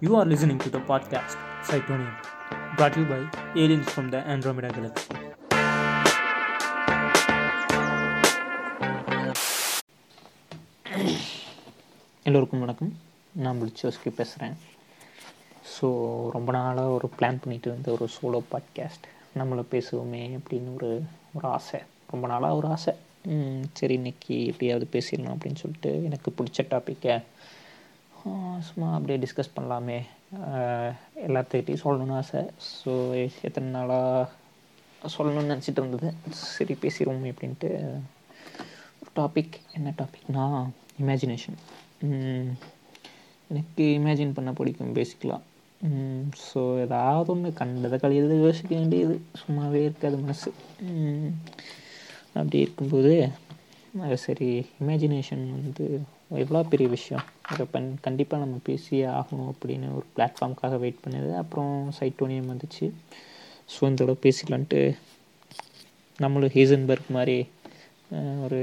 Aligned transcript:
You 0.00 0.14
are 0.16 0.24
listening 0.24 0.58
to 0.60 0.70
the 0.70 0.78
podcast 0.88 1.32
Cytonium, 1.68 2.12
brought 2.76 2.92
to 2.94 3.00
you 3.00 3.06
by 3.12 3.18
aliens 3.62 3.88
from 3.94 4.10
the 4.12 4.20
Andromeda 4.32 4.68
Galaxy. 4.76 5.08
எல்லோருக்கும் 12.22 12.60
வணக்கம். 12.60 12.92
நான் 13.32 13.58
பிடிச்சோஸ்கி 13.62 14.12
பேசுகிறேன் 14.20 14.56
so 15.72 15.88
ரொம்ப 16.36 16.52
நாளாக 16.52 16.94
ஒரு 16.98 17.10
பிளான் 17.16 17.42
பண்ணிட்டு 17.44 17.70
இருந்த 17.70 17.90
ஒரு 17.96 18.08
சோலோ 18.16 18.42
பாட்காஸ்ட் 18.52 19.08
நம்மளை 19.38 19.64
பேசுவோமே 19.74 20.22
அப்படின்னு 20.38 20.74
ஒரு 20.74 20.90
ஒரு 21.32 21.48
ஆசை. 21.56 21.80
ரொம்ப 22.10 22.26
நாளாக 22.34 22.56
ஒரு 22.60 22.68
ஆசை. 22.76 22.94
சரி 23.72 23.94
இன்னைக்கு 23.94 24.46
எப்படியாவது 24.46 24.88
பேசிடலாம் 24.92 25.36
அப்படின்னு 25.36 25.62
சொல்லிட்டு 25.64 25.92
எனக்கு 26.04 26.34
பிடிச்ச 26.38 26.66
டாப்பிக்கை 26.74 27.16
சும்மா 28.68 28.88
அப்படியே 28.96 29.18
டிஸ்கஸ் 29.24 29.54
பண்ணலாமே. 29.56 29.98
எல்லாத்தையும் 31.26 31.26
எல்லாத்துக்கிட்டையும் 31.26 31.84
சொல்லணும்னு 31.84 32.16
ஆசை. 32.20 32.40
ஸோ 32.78 32.92
எத்தனை 33.48 33.68
நாளாக 33.76 34.28
சொல்லணும்னு 35.14 35.52
நினச்சிட்டு 35.52 35.80
இருந்தது. 35.82 36.08
சரி 36.54 36.74
பேசிடுவோம் 36.82 37.28
அப்படின்ட்டு 37.32 37.70
ஒரு 39.00 39.10
டாபிக் 39.20 39.54
என்ன 39.78 39.92
டாபிக்னா 40.00 40.44
இமேஜினேஷன் 41.02 41.58
எனக்கு 43.50 43.84
இமேஜின் 43.98 44.34
பண்ண 44.36 44.50
பிடிக்கும் 44.58 44.96
பேசிக்கலாம் 44.98 45.44
ஸோ 46.48 46.60
ஏதாவது 46.84 47.30
ஒன்று 47.32 47.50
கண்டதை 47.60 47.96
கழியது 48.02 48.36
யோசிக்க 48.44 48.70
வேண்டியது. 48.80 49.16
சும்மாவே 49.42 49.80
இருக்காது 49.88 50.16
மனசு. 50.24 50.50
அப்படி 52.38 52.58
இருக்கும்போது 52.64 53.12
சரி 54.26 54.48
இமேஜினேஷன் 54.82 55.44
வந்து 55.56 55.86
எவ்வளோ 56.42 56.60
பெரிய 56.72 56.88
விஷயம்? 56.96 57.26
அதை 57.52 57.64
கண்டிப்பாக 58.00 58.44
நம்ம 58.44 58.56
பேசியே 58.64 59.04
ஆகணும் 59.18 59.50
அப்படின்னு 59.52 59.86
ஒரு 59.96 60.06
பிளாட்ஃபார்முக்காக 60.16 60.78
வெயிட் 60.78 61.02
பண்ணது. 61.04 61.30
அப்புறம் 61.34 61.74
சைட்டோனியம் 61.98 62.50
வந்துச்சு. 62.52 62.86
ஸோ 63.72 63.80
இந்த 63.90 64.04
தடவை 64.04 64.16
பேசிக்கலான்ட்டு 64.24 64.80
நம்மளும் 66.16 66.54
ஹீசன்பர்க் 66.54 67.14
மாதிரி 67.16 67.38
ஒரு 68.44 68.60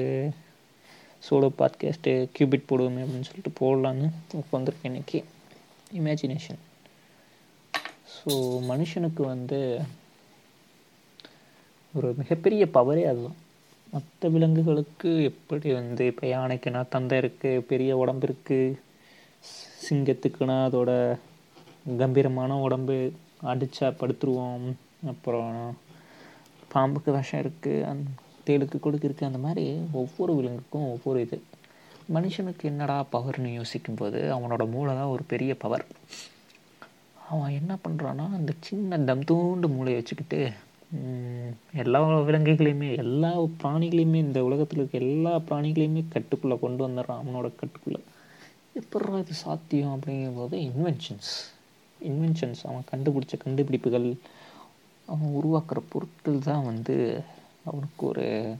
சோலோ 1.27 1.49
பாட்காஸ்ட்டு 1.59 2.13
கியூபிட் 2.35 2.69
போடுவோமே 2.69 3.03
அப்படின்னு 3.03 3.29
சொல்லிட்டு 3.29 3.53
போடலான்னு 3.59 4.07
உட்காந்துருக்கேன் 4.41 4.91
இன்னைக்கு. 4.91 5.19
இமேஜினேஷன் 5.93 6.61
ஸோ 8.15 8.33
மனுஷனுக்கு 8.71 9.23
வந்து 9.33 9.59
ஒரு 11.93 12.09
மிகப்பெரிய 12.17 12.63
பவரே 12.77 13.03
அதுதான். 13.11 13.39
மற்ற 13.95 14.29
விலங்குகளுக்கு 14.29 15.23
எப்படி 15.23 15.73
வந்து 15.73 16.05
இப்போ 16.05 16.25
யானைக்குன்னா 16.27 16.89
தந்தை 16.89 17.17
இருக்குது 17.17 17.65
பெரிய 17.71 17.97
உடம்பு 17.97 18.27
இருக்குது 18.27 18.77
சிங்கத்துக்குன்னா 19.85 20.57
அதோட 20.67 20.91
கம்பீரமான 21.99 22.57
உடம்பு 22.61 22.95
அடித்தா 23.51 23.87
படுத்துருவோம் 23.99 24.65
அப்புறம் 25.07 25.77
பாம்புக்கு 26.73 27.11
விஷம் 27.11 27.41
இருக்குது 27.43 27.85
அந் 27.89 28.01
தேளுக்கு 28.47 28.79
கொடுக்கு 28.79 29.07
இருக்குது 29.07 29.29
அந்த 29.29 29.37
மாதிரி 29.37 29.65
ஒவ்வொரு 29.91 30.35
விலங்குக்கும் 30.35 30.89
ஒவ்வொரு 30.89 31.21
இது. 31.21 31.37
மனுஷனுக்கு 32.13 32.63
என்னடா 32.63 32.97
பவர்னு 33.11 33.51
யோசிக்கும்போது 33.53 34.19
அவனோட 34.35 34.63
மூளை 34.73 34.93
தான் 34.95 35.13
ஒரு 35.15 35.23
பெரிய 35.27 35.51
பவர். 35.57 35.85
அவன் 37.29 37.51
என்ன 37.51 37.73
பண்ணுறான்னா 37.85 38.25
அந்த 38.39 38.51
சின்ன 38.59 38.97
தம் 39.09 39.27
தூண்டு 39.31 39.67
மூளையை 39.75 39.99
வச்சுக்கிட்டு 39.99 40.39
எல்லா 41.81 41.99
விலங்குகளையுமே 42.27 42.89
எல்லா 43.03 43.41
பிராணிகளையுமே 43.41 44.19
இந்த 44.27 44.43
உலகத்தில் 44.43 44.79
இருக்க 44.79 44.97
எல்லா 44.97 45.33
பிராணிகளையுமே 45.49 46.03
கட்டுக்குள்ளே 46.13 46.59
கொண்டு 46.59 46.87
வந்துடுறான் 46.87 47.21
அவனோட 47.23 47.47
கட்டுக்குள்ளே. 47.61 48.01
எப்பட்றா 48.79 49.19
இது 49.19 49.33
சாத்தியம் 49.33 49.93
அப்படிங்கும்போது 49.95 50.55
இன்வென்ஷன்ஸ் 50.69 51.33
இன்வென்ஷன்ஸ் 51.99 52.61
அவன் 52.63 52.89
கண்டுபிடிச்ச 52.91 53.35
கண்டுபிடிப்புகள் 53.43 54.07
அவன் 55.05 55.35
உருவாக்குற 55.39 55.79
பொருட்கள் 55.89 56.39
தான் 56.39 56.65
வந்து 56.65 57.23
அவனுக்கு 57.63 58.05
ஒரு 58.07 58.55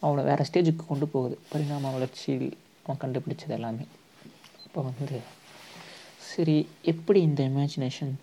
அவனை 0.00 0.24
வேறு 0.24 0.44
ஸ்டேஜுக்கு 0.48 0.84
கொண்டு 0.86 1.06
போகுது. 1.06 1.38
பரிணாம 1.52 1.92
வளர்ச்சியில் 1.92 2.56
அவன் 2.84 3.02
கண்டுபிடிச்சது 3.04 3.48
எல்லாமே. 3.48 3.84
அப்போ 4.66 4.80
வந்து 4.82 5.20
சரி 6.30 6.66
எப்படி 6.82 7.20
இந்த 7.20 7.42
இமேஜினேஷன் 7.48 8.14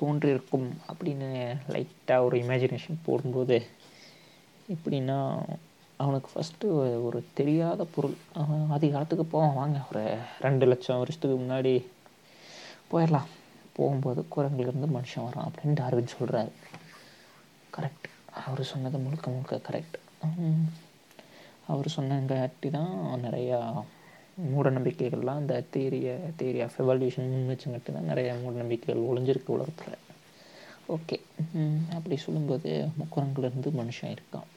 தோன்றியிருக்கும் 0.00 0.68
அப்படின்னு 0.90 1.28
லைட்டாக 1.74 2.26
ஒரு 2.26 2.36
இமேஜினேஷன் 2.44 3.04
போடும்போது 3.06 3.56
எப்படின்னா 4.74 5.18
அவனுக்கு 6.04 6.28
ஃபஸ்ட்டு 6.32 6.72
ஒரு 7.06 7.18
தெரியாத 7.38 7.82
பொருள். 7.94 8.16
அவன் 8.40 8.64
ஆதி 8.74 8.88
காலத்துக்கு 8.94 9.24
போவான். 9.24 9.58
வாங்க 9.60 9.78
ஒரு 9.90 10.04
ரெண்டு 10.46 10.64
லட்சம் 10.70 11.00
வருஷத்துக்கு 11.02 11.36
முன்னாடி 11.42 11.74
போயிடலாம். 12.90 13.30
போகும்போது 13.76 14.20
குரங்குலேருந்து 14.34 14.88
மனுஷன் 14.96 15.26
வரான் 15.26 15.48
அப்படின்னு 15.48 15.78
டார்வின் 15.80 16.14
சொல்கிறாரு 16.16 16.52
கரெக்ட் 17.76 18.06
அவர் 18.44 18.62
சொன்னது 18.70 18.98
முழுக்க 19.04 19.26
முழுக்க 19.30 19.56
கரெக்ட் 19.68 19.96
அவர் 21.72 21.88
சொன்னங்காட்டி 21.96 22.68
தான் 22.76 22.94
நிறையா 23.26 23.58
மூட 24.36 24.70
நம்பிக்கைகள்லாம் 24.70 25.40
அந்த 25.42 25.54
தேரிய 25.74 26.08
தேரி 26.40 26.58
ஆஃப் 26.64 26.78
எவல்யூஷன் 26.82 27.30
வச்சுங்கிட்டு 27.50 27.94
தான் 27.94 28.10
நிறைய 28.10 28.34
மூட 28.42 28.54
நம்பிக்கைகள் 28.62 29.06
ஒளிஞ்சிருக்கு 29.10 29.56
உலகத்தில். 29.56 30.02
ஓகே 30.94 31.16
அப்படி 31.96 32.16
சொல்லும்போது 32.24 32.70
முக்குரங்கிலிருந்து 32.98 33.70
மனுஷன் 33.80 34.14
இருக்கான். 34.16 34.48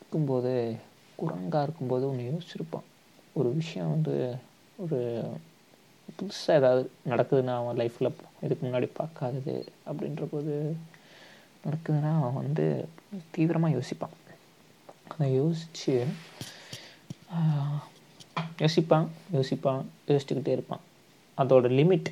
இருக்கும்போது 0.00 0.52
குரங்காக 1.22 1.62
இருக்கும்போது 1.66 2.04
ஒன்று 2.10 2.30
யோசிச்சிருப்பான். 2.30 2.88
ஒரு 3.38 3.48
விஷயம் 3.60 3.92
வந்து 3.94 4.14
ஒரு 4.84 4.98
புதுசாக 6.16 6.58
ஏதாவது 6.60 6.82
நடக்குதுன்னா 7.12 7.54
அவன் 7.60 7.78
லைஃப்பில் 7.80 8.12
இதுக்கு 8.46 8.62
முன்னாடி 8.66 8.88
பார்க்காதது 9.00 9.56
அப்படின்ற 9.90 10.24
போது 10.32 10.54
நடக்குதுன்னா 11.66 12.12
அவன் 12.20 12.40
வந்து 12.42 12.66
தீவிரமாக 13.34 13.76
யோசிப்பான். 13.76 14.16
அதை 15.12 15.28
யோசித்து 15.34 15.94
யோசிப்பான் 18.62 19.06
யோசிப்பான் 19.36 19.82
யோசிச்சுக்கிட்டே 20.10 20.52
இருப்பான். 20.56 20.82
அதோட 21.38 21.68
லிமிட் 21.78 22.08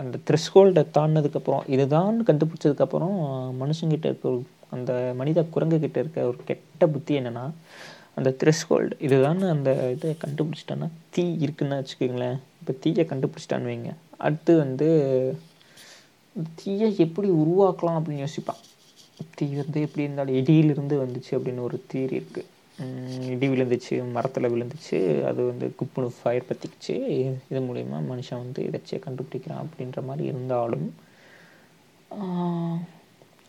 அந்த 0.00 0.16
த்ரெஷ்ஹோல்டை 0.28 0.82
தாண்டினதுக்கப்புறம் 0.96 1.64
இதுதான் 1.74 2.16
கண்டுபிடிச்சதுக்கப்புறம் 2.28 3.16
மனுஷங்கிட்ட 3.62 4.06
இருக்க 4.10 4.26
ஒரு 4.32 4.42
அந்த 4.74 4.92
மனித 5.20 5.40
குரங்குகிட்ட 5.54 5.98
இருக்க 6.02 6.20
ஒரு 6.30 6.38
கெட்ட 6.50 6.86
புத்தி 6.94 7.12
என்னென்னா 7.18 7.44
அந்த 8.18 8.30
த்ரெஷ்ஹோல்டு 8.40 8.94
இதுதான் 9.06 9.42
அந்த 9.54 9.70
இதை 9.94 10.10
கண்டுபிடிச்சிட்டான்னா 10.24 10.88
தீ 11.14 11.24
இருக்குன்னு 11.44 11.78
வச்சுக்கோங்களேன். 11.80 12.38
இப்போ 12.60 12.74
தீயை 12.82 13.04
கண்டுபிடிச்சிட்டான்னு 13.10 13.70
வைங்க. 13.70 13.90
அடுத்து 14.26 14.52
வந்து 14.64 14.88
தீயை 16.60 16.88
எப்படி 17.06 17.28
உருவாக்கலாம் 17.42 17.98
அப்படின்னு 17.98 18.24
யோசிப்பான். 18.26 18.62
தீ 19.36 19.46
வந்து 19.62 19.78
எப்படி 19.86 20.04
இருந்தாலும் 20.06 20.38
இடியிலிருந்து 20.40 20.96
வந்துச்சு 21.04 21.32
அப்படின்னு 21.36 21.66
ஒரு 21.68 21.76
தீரி 21.92 22.14
இருக்குது 22.20 22.50
இடி 23.32 23.46
விழுந்துச்சு 23.50 23.96
மரத்தில் 24.14 24.50
விழுந்துச்சு 24.52 24.98
அது 25.28 25.40
வந்து 25.50 25.66
குப்புனு 25.80 26.08
ஃபயர் 26.16 26.48
பற்றிக்கிச்சு 26.48 26.94
இது 27.50 27.60
மூலயமா 27.66 27.98
மனுஷன் 28.10 28.42
வந்து 28.44 28.60
இதைச்சே 28.68 28.96
கண்டுபிடிக்கிறான் 29.04 29.62
அப்படின்ற 29.64 30.02
மாதிரி 30.08 30.24
இருந்தாலும் 30.32 30.86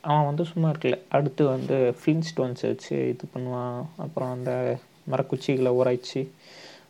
அவன் 0.10 0.28
வந்து 0.30 0.44
சும்மா 0.50 0.68
இருக்கல. 0.72 0.98
அடுத்து 1.18 1.44
வந்து 1.54 1.76
ஃபிலிம் 2.00 2.26
ஸ்டோன்ஸ் 2.30 2.64
வச்சு 2.70 2.96
இது 3.14 3.26
பண்ணுவான். 3.36 3.80
அப்புறம் 4.06 4.34
அந்த 4.36 4.52
மரக்குச்சிகளை 5.12 5.72
உரைச்சி 5.80 6.22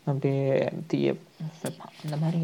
அப்படியே 0.09 0.41
தீய 0.89 1.13
வைப்பான். 1.61 1.93
அந்த 2.03 2.17
மாதிரி 2.23 2.41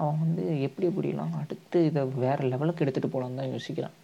அவன் 0.00 0.20
வந்து 0.24 0.44
எப்படி 0.66 0.86
எப்படிலாம் 0.90 1.34
அடுத்து 1.40 1.78
இதை 1.88 2.02
வேறு 2.24 2.44
லெவலுக்கு 2.52 2.84
எடுத்துகிட்டு 2.84 3.12
போகலான்னு 3.14 3.40
தான் 3.40 3.52
யோசிக்கிறான். 3.54 3.96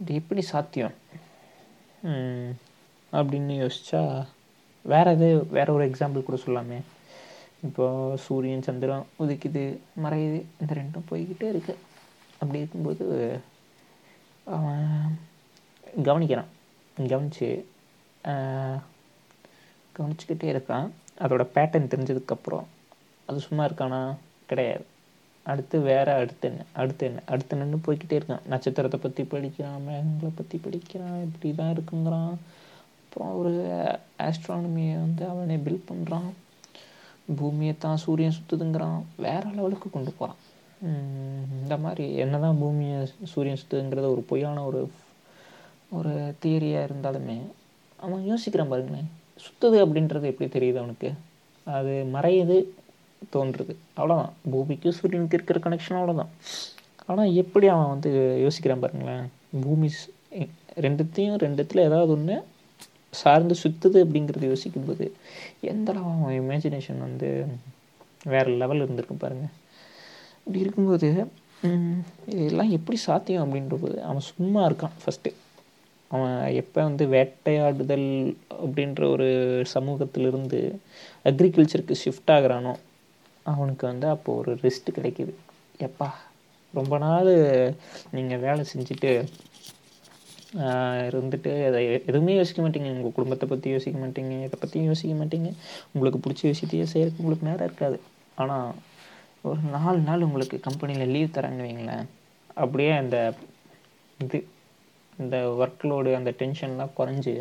இது 0.00 0.10
எப்படி 0.20 0.44
சாத்தியம்? 0.52 0.96
அப்படின்னு 3.12 3.54
யோசிச்சா 3.62 4.02
வேற 4.84 5.06
எது 5.16 5.28
வேற 5.56 5.68
ஒரு 5.76 5.84
எக்ஸாம்பிள் 5.90 6.26
கூட 6.28 6.38
சொல்லாமே 6.46 6.78
இப்போ 7.66 7.86
சூரியன் 8.24 8.66
சந்திரன் 8.66 9.06
உதிக்குது 9.22 9.62
மறையுது 10.02 10.40
இந்த 10.60 10.72
ரெண்டும் 10.80 11.08
போய்கிட்டே 11.10 11.46
இருக்கு. 11.52 11.74
அப்படி 12.40 12.60
இருக்கும்போது 12.62 13.06
அவன் 14.56 15.18
கவனிக்கிறான். 16.08 16.50
கவனிச்சு 17.12 17.48
கவனிச்சுக்கிட்டே 19.96 20.48
இருக்கான். 20.54 20.88
அதோட 21.24 21.44
பேட்டர்ன் 21.54 21.90
தெரிஞ்சதுக்கப்புறம் 21.92 22.66
அது 23.28 23.40
சும்மா 23.46 23.64
இருக்கானா? 23.68 24.00
கிடையாது. 24.50 24.84
அடுத்து 25.46 25.76
வேற 25.90 26.08
அடுத்து 26.20 26.46
என்ன? 26.48 26.64
அடுத்து 26.80 27.06
என்ன? 27.08 27.22
அடுத்து 27.32 27.56
என்னன்னு 27.56 27.84
போய்க்கிட்டே 27.86 28.18
இருக்கான். 28.20 28.46
நட்சத்திரத்தை 28.52 29.00
பற்றி 29.02 29.24
படிக்கிறான் 29.32 29.84
மேகங்களை 29.88 30.30
பற்றி 30.40 30.58
படிக்கிறான் 30.66 31.18
இப்படி 31.26 31.50
தான் 31.60 31.74
இருக்குங்கிறான். 31.76 32.34
அப்புறம் 33.18 33.38
ஒரு 33.42 33.52
ஆஸ்ட்ரானமியை 34.24 34.90
வந்து 35.04 35.22
அவனே 35.28 35.54
பில்ட் 35.62 35.86
பண்ணுறான் 35.88 36.26
பூமியை 37.38 37.72
தான் 37.84 38.00
சூரியன் 38.02 38.34
சுற்றுதுங்கிறான் 38.36 38.98
வேற 39.24 39.40
லெவலுக்கு 39.56 39.88
கொண்டு 39.94 40.10
போகிறான் 40.18 40.38
இந்த 41.60 41.76
மாதிரி 41.84 42.04
என்னதான் 42.24 42.58
பூமியை 42.60 42.98
சூரியன் 43.32 43.58
சுற்றுதுங்கிறத 43.60 44.08
ஒரு 44.14 44.22
பொய்யான 44.28 44.62
ஒரு 44.68 44.80
ஒரு 45.98 46.12
தியரியாக 46.42 46.88
இருந்தாலுமே 46.88 47.36
அவன் 47.98 48.22
யோசிக்கிறான் 48.30 48.70
பாருங்களேன். 48.72 49.08
சுற்றுது 49.44 49.78
அப்படின்றது 49.84 50.30
எப்படி 50.32 50.48
தெரியுது 50.56 50.80
அவனுக்கு? 50.82 51.10
அது 51.66 51.94
மறையுது 52.16 52.58
தோன்றுது. 53.34 53.74
அவ்வளோதான் 53.98 54.36
பூமிக்கும் 54.52 54.96
சூரியனுக்கு 54.98 55.38
இருக்கிற 55.38 55.60
கனெக்ஷன் 55.66 55.98
அவ்வளோதான் 56.00 56.30
ஆனால் 57.08 57.34
எப்படி 57.42 57.68
அவன் 57.74 57.92
வந்து 57.94 58.12
யோசிக்கிறான் 58.44 58.84
பாருங்களேன்? 58.84 59.26
பூமி 59.64 59.90
ரெண்டுத்தையும் 60.86 61.42
ரெண்டுத்தில் 61.46 61.86
ஏதாவது 61.88 62.14
ஒன்று 62.16 62.38
சார்ந்து 63.12 63.54
சுற்றுது 63.54 63.98
அப்படிங்கிறது 64.04 64.46
யோசிக்கும்போது 64.46 65.04
எந்த 65.60 65.92
அளவு 65.92 66.10
அவன் 66.14 66.38
இமேஜினேஷன் 66.40 66.98
வந்து 66.98 67.28
வேறு 68.26 68.56
லெவல் 68.56 68.82
இருந்திருக்கு 68.82 69.16
பாருங்கள் 69.18 69.54
இப்படி 70.38 70.58
இருக்கும்போது 70.58 71.08
இதெல்லாம் 72.32 72.70
எப்படி 72.70 72.96
சாத்தியம் 72.96 73.44
அப்படின்ற 73.44 73.76
போது 73.78 74.02
அவன் 74.02 74.28
சும்மா 74.30 74.66
இருக்கான் 74.66 74.96
ஃபஸ்ட்டு 75.02 75.30
அவன் 76.10 76.54
எப்போ 76.54 76.82
வந்து 76.82 77.06
வேட்டையாடுதல் 77.06 78.08
அப்படின்ற 78.64 79.10
ஒரு 79.10 79.28
சமூகத்திலிருந்து 79.74 80.60
அக்ரிகல்ச்சருக்கு 81.24 82.00
ஷிஃப்ட் 82.04 82.32
ஆகிறானோ 82.32 82.74
அவனுக்கு 83.46 83.86
வந்து 83.86 84.06
அப்போ 84.08 84.34
ஒரு 84.34 84.52
ரெஸ்ட் 84.62 84.96
கிடைக்குது. 84.96 85.32
எப்பா 85.80 86.08
ரொம்ப 86.74 86.98
நாள் 86.98 87.32
நீங்கள் 88.10 88.38
வேலை 88.38 88.64
செஞ்சுட்டு 88.72 89.12
இருந்துட்டு 91.08 91.50
அதை 91.68 91.80
எதுவுமே 92.10 92.34
யோசிக்க 92.36 92.60
மாட்டீங்க. 92.64 92.90
உங்கள் 92.96 93.16
குடும்பத்தை 93.16 93.46
பற்றி 93.48 93.70
யோசிக்க 93.74 93.96
மாட்டீங்க. 94.04 94.34
இதை 94.46 94.56
பற்றியும் 94.60 94.88
யோசிக்க 94.90 95.14
மாட்டீங்க. 95.22 95.50
உங்களுக்கு 95.92 96.20
பிடிச்ச 96.26 96.42
விஷயத்தையே 96.52 96.86
செய்யறதுக்கு 96.92 97.22
உங்களுக்கு 97.24 97.48
நேரம் 97.48 97.68
இருக்காது. 97.68 97.98
ஆனால் 98.42 98.70
ஒரு 99.48 99.60
நாலு 99.76 100.00
நாள் 100.08 100.26
உங்களுக்கு 100.28 100.56
கம்பெனியில் 100.68 101.12
லீவ் 101.14 101.34
தராங்கன்னு 101.36 101.66
வைங்களேன் 101.66 102.06
அப்படியே 102.62 102.92
அந்த 103.02 103.16
இது 104.24 104.38
இந்த 105.22 105.36
ஒர்க் 105.62 105.84
லோடு 105.90 106.10
அந்த 106.18 106.30
டென்ஷன்லாம் 106.40 106.96
குறைஞ்சி 106.98 107.34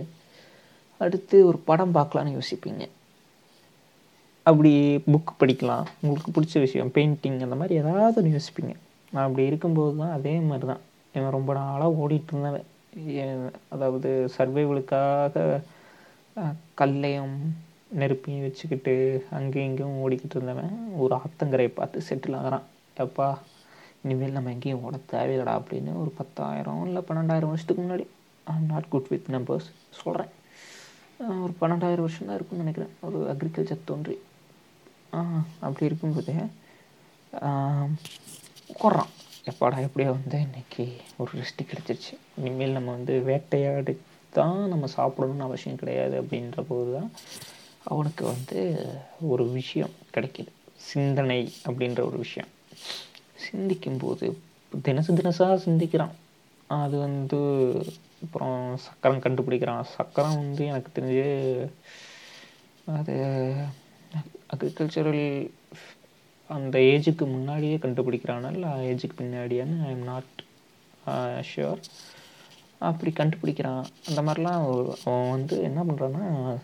அடுத்து 1.04 1.38
ஒரு 1.48 1.57
படம் 1.69 1.95
பார்க்கலான்னு 1.98 2.36
யோசிப்பீங்க. 2.38 2.83
அப்படி 4.50 4.71
புக் 5.13 5.31
படிக்கலாம். 5.42 5.86
உங்களுக்கு 6.01 6.30
பிடிச்ச 6.36 6.56
விஷயம் 6.65 6.92
பெயிண்டிங் 6.95 7.39
அந்த 7.48 7.57
மாதிரி 7.62 7.80
ஏதாவது 7.81 8.19
ஒன்று 8.21 8.36
யோசிப்பீங்க. 8.38 8.74
நான் 9.12 9.25
அப்படி 9.27 9.44
இருக்கும்போது 9.51 9.94
தான் 10.01 10.15
அதே 10.18 10.33
மாதிரி 10.50 10.68
தான் 10.71 10.83
இவன் 11.15 11.36
ரொம்ப 11.38 11.51
நாளாக 11.59 12.00
ஓடிட்டு 12.04 12.33
இருந்தவன். 12.33 12.68
அதாவது 13.69 14.29
சர்வைவலுக்காக 14.38 15.61
கல்லையும் 16.73 17.55
நெருப்பையும் 17.99 18.41
வச்சுக்கிட்டு 18.41 19.25
அங்கேயும் 19.31 19.69
இங்கேயும் 19.69 20.09
ஓடிக்கிட்டு 20.09 20.29
இருந்தவன் 20.29 20.94
ஒரு 20.97 21.15
ஆத்தங்கரையை 21.15 21.67
பார்த்து 21.67 22.01
செட்டில் 22.09 22.35
ஆகிறான். 22.35 22.63
எப்பா 22.97 23.38
இனிமேல் 24.03 24.31
நம்ம 24.31 24.51
எங்கேயும் 24.51 24.83
ஓட 24.83 24.99
தேவையில்லடா 25.11 25.61
அப்படின்னு 25.61 25.99
ஒரு 25.99 26.13
பத்தாயிரம் 26.17 26.85
இல்லை 26.85 27.01
பன்னெண்டாயிரம் 27.07 27.47
வருஷத்துக்கு 27.47 27.83
முன்னாடி 27.83 28.07
I'm 28.44 28.65
not 28.65 28.89
good 28.89 29.07
with 29.07 29.25
numbers 29.29 29.69
சொல்கிறேன் 29.89 30.29
ஒரு 31.19 31.53
பன்னெண்டாயிரம் 31.61 31.95
வருஷம் 31.95 32.27
தான் 32.27 32.35
இருக்கும்னு 32.35 32.63
நினைக்கிறேன். 32.63 32.89
ஒரு 33.01 33.17
அக்ரிகல்ச்சர் 33.31 33.83
தோன்றி. 33.85 34.19
ஆ, 35.13 35.25
அப்படி 35.59 35.85
இருக்கும்போது 35.85 36.33
குறான் 38.83 39.15
எப்பாடா 39.49 39.77
எப்படியோ 39.85 40.09
வந்து 40.15 40.38
இன்றைக்கி 40.45 40.85
ஒரு 41.17 41.31
ரெஸ்ட் 41.39 41.61
கிடச்சிருச்சு. 41.69 42.13
இனிமேல் 42.38 42.75
நம்ம 42.77 42.89
வந்து 42.91 43.13
வேட்டையாடி 43.27 43.94
தான் 44.38 44.57
நம்ம 44.67 44.85
சாப்பிடணும்னு 44.95 45.45
அவசியம் 45.47 45.79
கிடையாது 45.81 46.15
அப்படின்ற 46.21 46.63
போது 46.67 46.89
தான் 46.97 47.11
அவனுக்கு 47.83 48.23
வந்து 48.25 48.57
ஒரு 49.33 49.44
விஷயம் 49.49 49.94
கிடைக்கிது. 50.15 50.51
சிந்தனை 50.89 51.39
அப்படின்ற 51.67 52.01
ஒரு 52.09 52.17
விஷயம். 52.25 52.49
சிந்திக்கும்போது 53.45 54.27
தினசு 54.88 55.15
தினசாக 55.19 55.55
சிந்திக்கிறான். 55.67 56.13
அது 56.81 56.97
வந்து 56.97 57.39
அப்புறம் 58.25 58.59
சக்கரம் 58.88 59.23
கண்டுபிடிக்கிறான். 59.25 59.85
சக்கரம் 59.97 60.39
வந்து 60.41 60.65
எனக்கு 60.65 60.91
தெரிஞ்சு 60.97 61.27
அது 62.97 63.15
அக்ரிகல்ச்சரல் 64.53 65.25
அந்த 66.47 66.79
ஏஜுக்கு 66.79 67.19
முன்னாடியே 67.19 67.75
கண்டுபிடிக்கிறானா? 67.75 68.51
இல்லை 68.51 68.69
ஏஜுக்கு 68.69 69.21
பின்னாடியான்னு 69.21 69.83
ஐ 69.83 69.89
எம் 69.89 70.03
நாட் 70.03 70.44
ஷுர் 71.55 71.77
அப்படி 72.79 73.11
கண்டுபிடிக்கிறான். 73.11 73.85
அந்த 74.07 74.21
மாதிரிலாம் 74.21 74.94
அவன் 75.05 75.31
வந்து 75.31 75.61
என்ன 75.61 75.83
பண்ணுறான்னா 75.83 76.57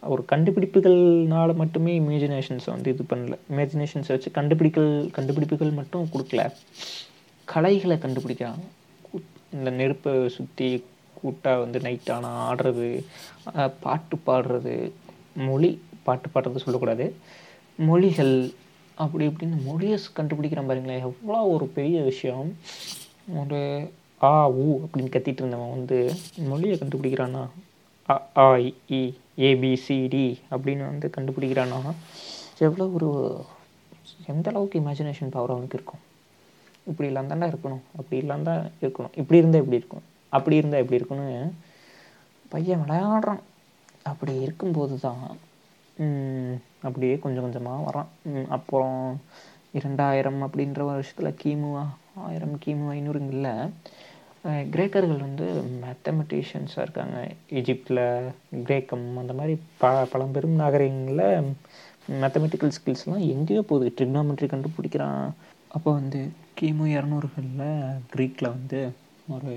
ஒரு 0.00 0.24
கண்டுபிடிப்புகள்னால 0.32 1.54
மட்டுமே 1.54 2.00
இமேஜினேஷன்ஸை 2.00 2.70
வந்து 2.70 2.92
இது 2.92 3.04
பண்ணல. 3.10 3.38
இமேஜினேஷன்ஸை 3.50 4.08
வச்சு 4.08 4.30
கண்டுபிடிக்கல் 4.30 5.10
கண்டுபிடிப்புகள் 5.10 5.70
மட்டும் 5.70 6.08
கொடுக்கல. 6.12 6.52
கலைகளை 7.44 7.96
கண்டுபிடிக்கிறான். 7.96 8.58
கூ- 9.14 9.54
இந்த 9.54 9.70
நெருப்பை 9.70 10.28
சுற்றி 10.28 10.84
கூட்டாக 11.14 11.58
வந்து 11.58 11.80
நைட் 11.80 12.10
ஆனால் 12.10 12.54
ஆடுறது 12.54 13.04
பாட்டு 13.80 14.18
பாடுறது 14.26 14.92
மொழி 15.36 15.82
பாட்டு 16.02 16.28
பாடுறது 16.28 16.56
சொல்லக்கூடாது. 16.56 17.14
மொழிகள் 17.76 18.50
அப்படி 18.96 19.24
இப்படின்னு 19.26 19.56
மொழியை 19.64 19.96
கண்டுபிடிக்கிறான் 20.14 20.68
பாருங்களேன் 20.68 21.04
எவ்வளோ 21.06 21.40
ஒரு 21.54 21.66
பெரிய 21.76 21.96
விஷயம். 22.02 22.48
ஒரு 23.40 23.60
ஆ 24.20 24.32
ஊ 24.58 24.66
அப்படின்னு 24.82 25.14
கத்திட்டு 25.14 25.42
இருந்தவன் 25.42 25.74
வந்து 25.74 25.98
மொழியை 26.50 26.76
கண்டுபிடிக்கிறானா? 26.78 27.42
அ 28.08 28.14
ஆ 28.36 28.46
இ, 28.92 29.00
ஏபிசிடி 29.40 30.24
அப்படின்னு 30.50 30.84
வந்து 30.86 31.06
கண்டுபிடிக்கிறானா? 31.16 31.80
எவ்வளோ 32.66 32.84
ஒரு 32.96 33.08
எந்த 34.32 34.46
அளவுக்கு 34.50 34.80
இமேஜினேஷன் 34.80 35.32
பவர் 35.32 35.50
அவனுக்கு 35.50 35.78
இருக்கும்? 35.78 36.02
இப்படி 36.86 37.08
இல்லாம 37.08 37.30
தாண்டா 37.30 37.48
இருக்கணும். 37.52 37.84
அப்படி 37.98 38.16
இல்லாம 38.16 38.44
தான் 38.44 38.62
இருக்கணும். 38.82 39.14
இப்படி 39.16 39.38
இருந்தால் 39.38 39.62
இப்படி 39.62 39.80
இருக்கும்? 39.80 40.04
அப்படி 40.32 40.56
இருந்தால் 40.56 40.82
எப்படி 40.82 40.98
இருக்கும்னு 40.98 41.28
பையன் 42.52 42.82
விளையாடுறான். 42.82 43.42
அப்படி 44.04 44.32
இருக்கும்போது 44.40 44.96
தான் 44.98 45.22
அப்படியே 46.82 47.14
கொஞ்சம் 47.18 47.44
கொஞ்சமாக 47.46 47.84
வரான். 47.88 48.10
அப்புறம் 48.56 49.20
இரண்டாயிரம் 49.78 50.40
அப்படின்ற 50.42 50.82
வருஷத்தில் 50.90 51.38
கிமு 51.42 51.70
ஆயிரம் 52.26 52.56
கிமு 52.64 52.86
ஐநூறுங்களில் 52.96 53.70
கிரேக்கர்கள் 54.74 55.24
வந்து 55.26 55.46
மேத்தமெட்டிஷியன்ஸாக 55.82 56.84
இருக்காங்க. 56.86 57.16
ஈஜிப்டில் 57.50 58.02
கிரேக்கம் 58.66 59.06
அந்த 59.22 59.32
மாதிரி 59.32 59.54
ப 59.80 59.90
பழம்பெரும் 60.12 60.60
நாகரிகங்களில் 60.60 61.50
மேத்தமெட்டிக்கல் 62.22 62.76
ஸ்கில்ஸ்லாம் 62.76 63.26
எங்கேயோ 63.34 63.62
போகுது. 63.62 63.92
ட்ரிக்னாமெட்ரி 63.96 64.48
கண்டுபிடிக்கிறான். 64.52 65.26
அப்போ 65.68 65.92
வந்து 65.92 66.20
கிமு 66.60 66.86
இரநூறுகளில் 66.96 67.98
க்ரீக்கில் 68.14 68.54
வந்து 68.56 68.80
ஒரு 69.28 69.52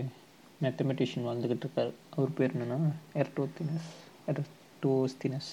மேத்தமெட்டிஷியன் 0.63 1.27
வாழ்ந்துக்கிட்டு 1.27 1.65
இருக்கார். 1.65 1.91
அவர் 2.15 2.37
பேர் 2.37 2.55
என்னென்னா 2.55 2.79
எர்டோத்தினஸ் 3.23 3.89
எர்டோஸ்தினஸ் 4.31 5.51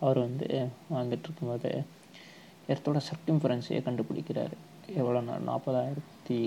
அவர் 0.00 0.18
வந்து 0.18 0.46
வாழ்ந்துட்டு 0.92 1.26
இருக்கும்போது 1.28 1.70
எர்த்தோட 2.72 3.00
சர்க்கிம்ஃபரன்ஸையே 3.08 3.80
கண்டுபிடிக்கிறார். 3.88 4.54
எவ்வளோ 5.00 5.20
நாள்? 5.20 5.44
நாற்பதாயிரத்தி 5.48 6.38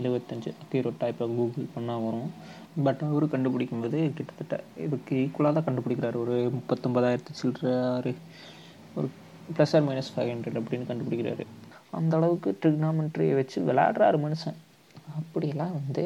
எழுபத்தஞ்சு 0.00 0.50
அக்யூரேட்டாக 0.62 1.12
இப்போ 1.12 1.26
கூகுள் 1.26 1.72
பண்ணால் 1.76 2.04
வரும். 2.06 2.30
பட் 2.84 3.02
அவர் 3.06 3.24
கண்டுபிடிக்கும்போது 3.34 4.00
கிட்டத்தட்ட 4.16 4.56
இதுக்கு 4.84 5.14
ஈக்குவலாக 5.22 5.52
தான் 5.56 5.68
கண்டுபிடிக்கிறாரு. 5.68 6.18
ஒரு 6.24 6.36
முப்பத்தொம்பதாயிரத்தி 6.56 7.34
சில்லறாரு 7.40 8.12
ஒரு 8.94 9.08
plus 9.56 9.74
or 9.76 9.86
minus 9.88 10.12
five 10.14 10.30
hundred 10.32 10.60
அப்படின்னு 10.60 10.88
கண்டுபிடிக்கிறாரு. 10.90 11.46
அந்த 11.98 12.16
அளவுக்கு 12.16 12.58
ட்ரிக்னாமெண்ட்ரியை 12.62 13.34
வச்சு 13.34 13.58
விளையாடுறாரு 13.68 14.18
மனுஷன். 14.26 14.58
அப்படிலாம் 15.18 15.74
வந்து 15.78 16.04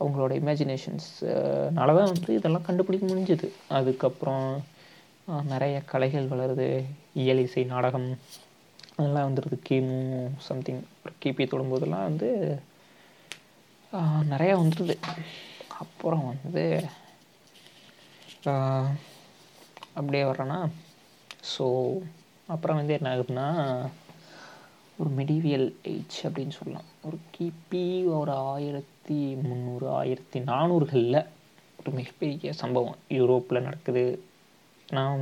அவங்களோட 0.00 0.32
இமேஜினேஷன்ஸ்னால 0.42 1.94
தான் 1.98 2.12
வந்து 2.12 2.32
இதெல்லாம் 2.38 2.68
கண்டுபிடிக்க 2.68 3.04
முடிஞ்சுது. 3.10 3.48
அதுக்கப்புறம் 3.78 4.46
நிறைய 5.52 5.76
கலைகள் 5.90 6.30
வளருது. 6.32 6.68
இயல் 7.22 7.42
இசை 7.46 7.62
நாடகம் 7.72 8.08
அதெல்லாம் 8.96 9.28
வந்துடுது 9.28 9.56
கிமு 9.68 9.98
சம்திங் 10.48 10.82
கிபி 11.22 11.44
தொடும்போதெல்லாம் 11.52 12.08
வந்து 12.10 12.30
நிறையா 14.32 14.54
வந்துடுது 14.62 14.96
அப்புறம் 15.82 16.24
வந்து 16.32 16.64
அப்படியே 19.98 20.22
வர்றேன்னா 20.24 20.58
ஸோ 21.54 21.66
அப்புறம் 22.52 22.78
வந்து 22.80 22.96
என்ன 22.98 23.10
ஆகுதுன்னா 23.14 23.46
ஒரு 25.00 25.10
மெடிவியல் 25.18 25.68
ஏஜ் 25.92 26.16
அப்படின்னு 26.26 26.54
சொல்லலாம். 26.58 26.88
ஒரு 27.06 27.18
கிபி 27.36 27.84
ஒரு 28.18 28.32
ஆயிரத்தி 28.52 29.18
முந்நூறு 29.46 29.86
ஆயிரத்தி 30.00 30.40
நானூறுகளில் 30.50 31.18
ஒரு 31.78 31.90
மிகப்பெரிய 31.98 32.52
சம்பவம். 32.62 32.98
யூரோப்பில் 33.18 33.66
நடக்குது. 33.68 34.04
நான் 34.92 35.20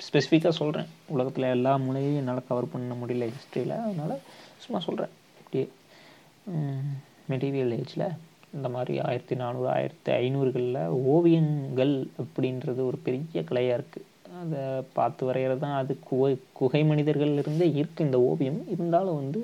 ஸ்பெசிஃபிக்காக 0.00 0.54
சொல்கிறேன் 0.54 0.88
உலகத்தில் 1.06 1.44
எல்லா 1.46 1.72
மூலையும் 1.78 2.16
என்னால் 2.16 2.46
கவர் 2.48 2.72
பண்ண 2.72 2.94
முடியல 2.94 3.26
ஹிஸ்ட்ரியில் 3.30 3.74
அதனால் 3.78 4.14
சும்மா 4.58 4.78
சொல்கிறேன் 4.78 5.12
அப்படியே 5.40 5.66
மெட்டீரியல் 7.28 7.74
ஏஜில் 7.78 8.06
இந்த 8.52 8.68
மாதிரி 8.68 8.94
ஆயிரத்தி 9.00 9.34
நானூறு 9.34 9.68
ஆயிரத்தி 9.68 10.10
ஐநூறுகளில் 10.12 10.80
ஓவியங்கள் 11.06 11.94
அப்படின்றது 12.18 12.80
ஒரு 12.86 12.98
பெரிய 12.98 13.42
கலையாக 13.42 13.78
இருக்குது 13.78 14.10
அதை 14.42 14.60
பார்த்து 14.92 15.28
வரைகிறது 15.28 15.60
தான் 15.60 15.78
அது 15.78 15.92
குகை 16.04 16.32
குகை 16.52 16.82
மனிதர்கள் 16.84 17.38
இருந்தே 17.38 17.68
இருக்குது 17.72 18.06
இந்த 18.06 18.18
ஓவியம் 18.20 18.60
இருந்தாலும் 18.68 19.16
வந்து 19.16 19.40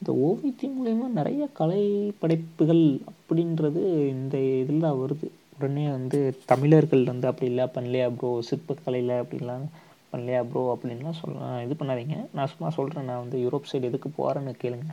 இந்த 0.00 0.12
ஓவியத்தின் 0.26 0.76
மூலயமா 0.78 1.06
நிறைய 1.10 1.48
கலை 1.52 1.82
படைப்புகள் 2.18 2.84
அப்படின்றது 3.10 3.82
இந்த 4.08 4.36
இதில் 4.62 4.80
தான் 4.80 5.00
வருது. 5.00 5.28
உடனே 5.56 5.84
வந்து 5.96 6.18
தமிழர்கள் 6.50 7.02
வந்து 7.12 7.26
அப்படி 7.30 7.48
இல்லை 7.52 7.64
பண்ணலையா 7.76 8.06
ப்ரோ 8.18 8.30
சிற்பக்கலையில் 8.48 9.14
அப்படிலாம் 9.22 9.66
பண்ணலையா 10.12 10.40
ப்ரோ 10.50 10.62
அப்படின்லாம் 10.74 11.20
சொல்ல 11.22 11.62
இது 11.66 11.74
பண்ணாதீங்க. 11.80 12.16
நான் 12.36 12.50
சும்மா 12.52 12.68
சொல்கிறேன் 12.78 13.08
நான் 13.10 13.22
வந்து 13.24 13.38
யூரோப் 13.44 13.70
சைடு 13.70 13.88
எதுக்கு 13.90 14.10
போகிறேன்னு 14.18 14.52
கேளுங்க. 14.62 14.92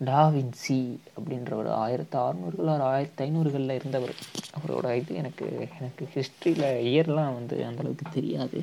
டாவின்சி 0.00 0.78
அப்படின்றவர் 1.16 1.68
ஆயிரத்தி 1.82 2.16
அறநூறுகள் 2.22 2.72
ஒரு 2.76 2.84
ஆயிரத்தி 2.92 3.22
ஐநூறுகளில் 3.26 3.76
இருந்தவர். 3.78 4.14
அவரோட 4.56 4.86
இது 5.00 5.12
எனக்கு 5.22 5.46
எனக்கு 5.78 6.06
ஹிஸ்ட்ரியில் 6.14 6.66
இயர்லாம் 6.92 7.36
வந்து 7.38 7.58
அந்தளவுக்கு 7.68 8.14
தெரியாது. 8.16 8.60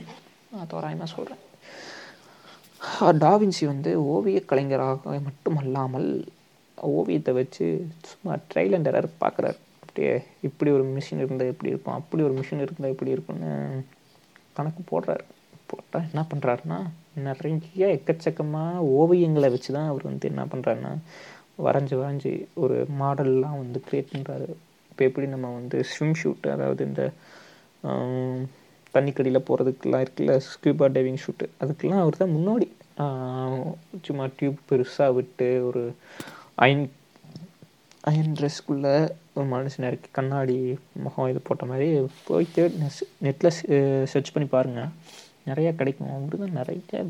நான் 0.56 0.72
தோராயமாக 0.74 1.10
சொல்கிறேன் 1.16 1.44
டாவின்சி 3.24 3.64
வந்து 3.72 3.92
ஓவிய 4.14 4.40
கலைஞராக 4.50 5.16
மட்டுமல்லாமல் 5.30 6.10
ஓவியத்தை 6.78 7.32
வச்சு 7.40 7.66
சும்மா 8.10 8.34
ட்ரையல் 8.52 8.76
அண்ட் 8.78 8.90
எரர் 8.92 9.10
பார்க்குறாரு. 9.24 9.60
அப்படியே 9.90 10.14
இப்படி 10.48 10.70
ஒரு 10.78 10.86
மிஷின் 10.96 11.22
இருந்தால் 11.24 11.52
எப்படி 11.54 11.72
இருக்கும்? 11.74 11.98
அப்படி 12.00 12.22
ஒரு 12.28 12.36
மிஷின் 12.40 12.64
இருந்தால் 12.66 12.94
எப்படி 12.94 13.14
இருக்கும்னு 13.16 13.52
கணக்கு 14.58 14.82
போடுறாரு. 14.92 15.26
போட்டால் 15.72 16.08
என்ன 16.10 16.22
பண்ணுறாருன்னா 16.32 16.78
நிறைய 17.28 17.88
எக்கச்சக்கமாக 17.98 18.86
ஓவியங்களை 19.00 19.50
வச்சு 19.56 19.70
தான் 19.76 19.90
அவர் 19.92 20.10
வந்து 20.10 20.30
என்ன 20.32 20.44
பண்ணுறாருன்னா 20.52 20.92
வரைஞ்சி 21.66 21.96
வரைஞ்சி 22.02 22.32
ஒரு 22.64 22.78
மாடல்லாம் 23.02 23.58
வந்து 23.62 23.80
க்ரியேட் 23.88 24.14
பண்ணுறாரு 24.14 24.48
இப்போ 24.92 25.04
எப்படி 25.10 25.28
நம்ம 25.28 25.52
வந்து 25.54 25.78
ஸ்விம் 25.92 26.18
ஷூட் 26.22 26.48
அதாவது 26.48 26.82
இந்த 26.86 27.04
தண்ணிக்கடியில் 28.94 29.46
போகிறதுக்கெல்லாம் 29.48 30.04
இருக்குல்ல 30.06 30.36
ஸ்கூபா 30.48 30.88
டைவிங் 30.96 31.22
ஷூட்டு 31.24 31.48
அதுக்கெல்லாம் 31.62 32.04
அவர் 32.04 32.22
தான் 32.22 32.36
முன்னாடி 32.38 32.68
சும்மா 34.08 34.26
டியூப் 34.40 34.60
பெருசாக 34.70 35.16
விட்டு 35.18 35.50
ஒரு 35.70 35.84
அயன் 36.56 36.86
அயன் 38.08 38.36
ட்ரெஸ்க்குள்ளே 38.40 38.94
ஒரு 39.36 39.48
மனுஷன் 39.54 39.88
இருக்குது 39.88 40.16
கண்ணாடி 40.18 40.56
முகம் 41.06 41.30
இது 41.32 41.40
போட்ட 41.48 41.64
மாதிரி 41.72 41.88
போயிட்டு 42.28 42.62
நெட்டில் 43.26 44.06
சர்ச் 44.12 44.32
பண்ணி 44.36 44.48
பாருங்கள் 44.54 44.94
நிறையா 45.50 45.72
கிடைக்கும். 45.80 46.14
அவரு 46.16 46.40
தான் 46.44 46.58
நிறைய 46.60 47.04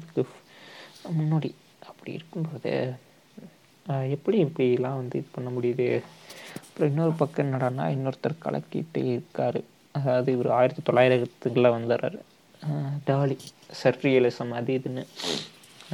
முன்னாடி 1.19 1.49
அப்படி 1.89 2.11
இருக்கும்போது 2.17 2.73
எப்படி 4.15 4.37
இப்படிலாம் 4.45 4.99
வந்து 5.01 5.15
இது 5.19 5.29
பண்ண 5.35 5.49
முடியுது? 5.55 5.87
அப்புறம் 6.63 6.89
இன்னொரு 6.91 7.13
பக்கம் 7.21 7.45
என்னடானா 7.45 7.85
இன்னொருத்தர் 7.95 8.43
கலக்கிட்டு 8.45 9.01
இருக்கார். 9.13 9.59
அதாவது 9.97 10.29
இவர் 10.35 10.49
ஆயிரத்தி 10.57 10.83
தொள்ளாயிரத்துக்குள்ள 10.87 11.69
வந்துடுறாரு. 11.77 12.19
டாலி 13.09 13.37
சர்ரியலிசம் 13.83 14.53
அது 14.59 14.73
இதுன்னு. 14.79 15.03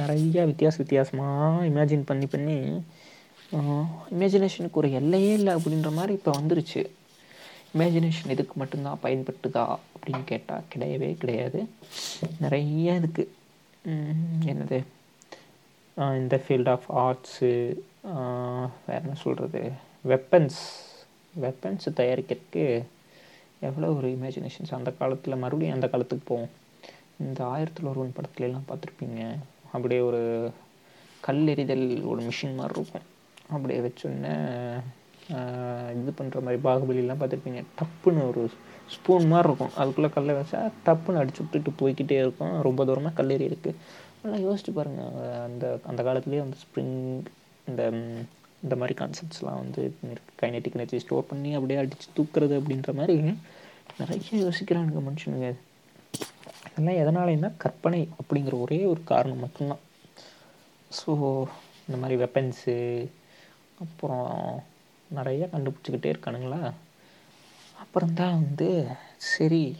நிறையா 0.00 0.42
வித்தியாச 0.50 0.76
வித்தியாசமாக 0.82 1.66
இமேஜின் 1.70 2.08
பண்ணி 2.10 2.26
பண்ணி 2.34 2.56
இமேஜினேஷனுக்கு 4.16 4.80
ஒரு 4.82 4.88
எல்லையே 5.00 5.32
இல்லை 5.38 5.52
அப்படின்ற 5.56 5.90
மாதிரி 5.98 6.12
இப்போ 6.18 6.32
வந்துருச்சு. 6.38 6.82
இமேஜினேஷன் 7.74 8.32
இதுக்கு 8.34 8.54
மட்டும்தான் 8.62 9.02
பயன்பட்டுதா 9.04 9.64
அப்படின்னு 9.94 10.24
கேட்டால் 10.32 10.68
கிடையவே 10.72 11.10
கிடையாது. 11.22 11.60
நிறைய 12.44 12.94
இதுக்கு 13.00 13.24
என்னது? 14.52 14.78
இந்த 16.20 16.36
ஃபீல்ட் 16.44 16.70
ஆஃப் 16.74 16.88
ஆர்ட்ஸு 17.04 17.50
வேறு 18.86 19.02
என்ன 19.04 19.16
சொல்கிறது 19.24 19.62
வெப்பன்ஸ் 20.12 20.60
வெப்பன்ஸ் 21.44 21.86
தயாரிக்கிறதுக்கு 22.00 22.64
எவ்வளோ 23.68 23.88
ஒரு 23.98 24.08
இமேஜினேஷன்ஸ் 24.18 24.76
அந்த 24.78 24.90
காலத்தில் 25.00 25.42
மறுபடியும் 25.42 25.76
அந்த 25.76 25.88
காலத்துக்கு 25.92 26.24
போவோம். 26.30 26.52
இந்த 27.24 27.40
ஆயிரத்தில் 27.52 27.90
ஒருவன் 27.92 28.16
படத்துலலாம் 28.16 28.68
பார்த்துருப்பீங்க. 28.70 29.20
அப்படியே 29.74 30.00
ஒரு 30.10 30.22
கல் 31.26 31.46
எறிதல் 31.52 31.86
ஒரு 32.12 32.20
மிஷின் 32.28 32.58
மாதிரி 32.60 32.74
இருக்கும். 32.78 33.06
அப்படியே 33.54 33.80
வச்சோன்னே 33.86 34.34
இது 36.00 36.10
பண்ணுற 36.18 36.40
மாதிரி 36.46 36.58
பாகுபலிலாம் 36.66 37.20
பார்த்துருப்பீங்க. 37.20 37.60
டப்புன்னு 37.78 38.26
ஒரு 38.30 38.42
ஸ்பூன் 38.94 39.30
மாதிரி 39.32 39.48
இருக்கும். 39.48 39.72
அதுக்குள்ளே 39.80 40.10
கல்லை 40.16 40.34
வச்சா 40.40 40.60
டப்புன்னு 40.86 41.20
அடிச்சு 41.22 41.42
விட்டுட்டு 41.44 41.72
போய்கிட்டே 41.80 42.18
இருக்கும். 42.24 42.54
ரொம்ப 42.66 42.84
தூரமாக 42.88 43.16
கல்லறி 43.20 43.44
இருக்குது 43.50 43.78
நல்லா 44.22 44.38
யோசிச்சு 44.46 44.72
பாருங்கள் 44.78 45.12
அந்த 45.46 45.64
அந்த 45.90 46.00
காலத்துலேயே 46.08 46.42
வந்து 46.44 46.60
ஸ்ப்ரிங் 46.64 46.96
இந்த 47.70 47.82
இந்த 48.64 48.74
மாதிரி 48.80 48.94
கான்செப்ட்ஸ்லாம் 49.00 49.60
வந்து 49.62 49.82
கைனெட்டிக் 50.40 50.76
எனர்ஜி 50.78 50.98
ஸ்டோர் 51.04 51.28
பண்ணி 51.30 51.50
அப்படியே 51.58 51.80
அடித்து 51.80 52.14
தூக்குறது 52.18 52.54
அப்படின்ற 52.60 52.92
மாதிரி 53.00 53.16
நிறைய 54.00 54.38
யோசிக்கிறானுங்க 54.44 55.00
மனுஷனுங்க. 55.08 55.50
இதெல்லாம் 56.70 56.98
எதனாலேன்னா 57.02 57.50
கற்பனை 57.64 58.00
அப்படிங்கிற 58.20 58.54
ஒரே 58.64 58.80
ஒரு 58.92 59.02
காரணம் 59.12 59.44
மட்டும்தான். 59.44 59.82
ஸோ 60.98 61.10
இந்த 61.86 61.96
மாதிரி 62.02 62.16
வெப்பன்ஸு 62.24 62.74
அப்புறம் 63.80 64.62
நிறைய 65.10 65.48
கண்டுபிடிச்சிக்கிட்டே 65.52 66.12
இருக்கானுங்களா? 66.14 66.72
அப்புறம்தான் 67.82 68.38
வந்து 68.42 68.68
சரி 69.16 69.76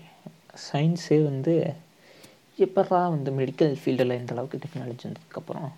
சயின்ஸே 0.73 1.25
வந்து 1.25 1.55
எப்படா 2.59 3.01
வந்து 3.15 3.31
மெடிக்கல் 3.31 3.75
ஃபீல்டில் 3.81 4.19
இந்த 4.19 4.33
அளவுக்கு 4.33 4.61
டெக்னாலஜி 4.65 5.05
வந்ததுக்கப்புறம் 5.07 5.71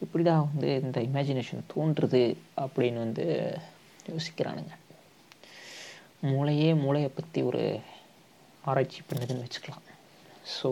எப்படிடா 0.00 0.34
வந்து 0.38 0.68
இந்த 0.80 1.00
இமேஜினேஷன் 1.00 1.68
தோன்றுறது 1.74 2.36
அப்படின்னு 2.64 2.98
வந்து 3.06 3.26
யோசிக்கிறானுங்க. 4.10 4.72
மூளையே 6.22 6.70
மூளையை 6.80 7.10
பற்றி 7.18 7.42
ஒரு 7.42 7.62
ஆராய்ச்சி 8.64 9.00
பண்ணுதுன்னு 9.08 9.44
வச்சுக்கலாம். 9.46 9.86
ஸோ 10.56 10.68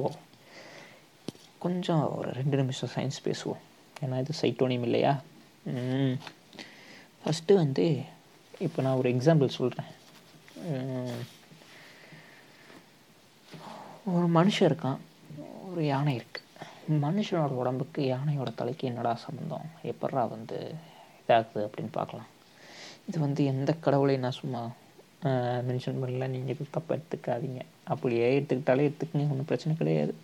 கொஞ்சம் 1.58 2.04
ஒரு 2.18 2.30
ரெண்டு 2.32 2.56
நிமிஷம் 2.56 2.92
சயின்ஸ் 2.94 3.24
பேசுவோம். 3.24 3.62
ஏன்னா 4.02 4.18
இது 4.18 4.34
சைட்டோனியம் 4.42 4.86
இல்லையா? 4.88 5.14
ஃபஸ்ட்டு 7.22 7.60
வந்து 7.62 7.84
இப்போ 8.66 8.78
நான் 8.84 8.98
ஒரு 9.00 9.08
எக்ஸாம்பிள் 9.14 9.56
சொல்கிறேன் 9.58 9.90
ஒரு 14.14 14.26
மனுஷன் 14.36 14.68
இருக்கான். 14.70 15.00
ஒரு 15.70 15.82
யானை 15.92 16.12
இருக்குது 16.18 16.48
மனுஷனோட 17.04 17.52
உடம்புக்கு 17.62 18.00
யானையோட 18.12 18.50
தலைக்கு 18.60 18.84
என்னடா 18.90 19.12
சம்மந்தம் 19.24 19.66
எப்பட்றா 19.90 20.22
வந்து 20.34 20.56
இதாகுது 21.22 21.60
அப்படின்னு 21.66 21.92
பார்க்கலாம். 21.98 22.28
இது 23.08 23.18
வந்து 23.26 23.42
எந்த 23.52 23.70
கடவுளையும் 23.84 24.24
நான் 24.26 24.40
சும்மா 24.40 24.62
மென்ஷன் 25.68 26.00
பண்ணல. 26.02 26.26
நீங்கள் 26.34 26.54
இது 26.54 26.66
தப்பாக 26.76 26.96
எடுத்துக்காதீங்க. 26.96 27.62
அப்படியே 27.92 28.26
எடுத்துக்கிட்டாலே 28.38 28.86
எடுத்துக்கங்க. 28.88 29.26
ஒன்றும் 29.32 29.50
பிரச்சனை 29.50 29.72
கிடையாது. 29.80 30.14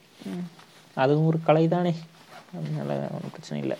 அதுவும் 1.04 1.28
ஒரு 1.30 1.40
கலை 1.48 1.64
தானே 1.76 1.94
அதனால 2.56 2.90
ஒன்றும் 3.16 3.34
பிரச்சனை 3.36 3.58
இல்லை. 3.64 3.78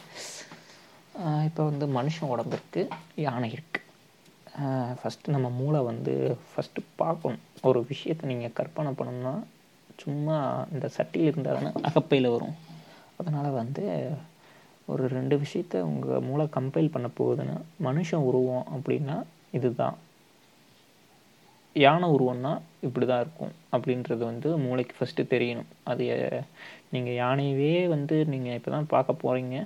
இப்போ 1.49 1.63
வந்து 1.71 1.87
மனுஷன் 1.99 2.33
உடம்புக்கு 2.35 2.83
யானை 3.27 3.49
இருக்குது 3.57 3.85
ஃபஸ்ட்டு 4.99 5.35
நம்ம 5.35 5.49
மூளை 5.61 5.81
வந்து 5.91 6.13
ஃபஸ்ட்டு 6.51 6.81
பார்க்கணும். 7.03 7.43
ஒரு 7.69 7.81
விஷயத்தை 7.91 8.25
நீங்கள் 8.31 8.55
கற்பனை 8.59 8.91
பண்ணணும்னா 8.99 9.35
சும்மா 10.03 10.37
இந்த 10.75 10.87
சட்டியில் 10.97 11.31
இருந்தால் 11.31 11.59
தானே 11.59 11.71
அகப்பையில் 11.89 12.35
வரும். 12.35 12.57
அதனால் 13.21 13.59
வந்து 13.61 13.85
ஒரு 14.93 15.05
ரெண்டு 15.15 15.37
விஷயத்த 15.45 15.81
உங்கள் 15.91 16.25
மூளை 16.29 16.45
கம்பைல் 16.57 16.93
பண்ண 16.95 17.09
போகுதுன்னா 17.21 17.57
மனுஷன் 17.87 18.27
உருவம் 18.31 18.67
அப்படின்னா 18.75 19.17
இதுதான். 19.59 19.97
யானை 21.85 22.07
உருவம்னா 22.17 22.53
இப்படி 22.87 23.07
தான் 23.07 23.23
இருக்கும் 23.25 23.55
அப்படின்றது 23.75 24.23
வந்து 24.31 24.51
மூளைக்கு 24.67 24.95
ஃபஸ்ட்டு 24.99 25.31
தெரியணும். 25.33 25.71
அது 25.91 26.05
நீங்கள் 26.95 27.19
யானையவே 27.23 27.75
வந்து 27.95 28.19
நீங்கள் 28.35 28.57
இப்போ 28.59 28.71
தான் 28.77 28.93
பார்க்க 28.95 29.23
போகிறீங்க 29.25 29.57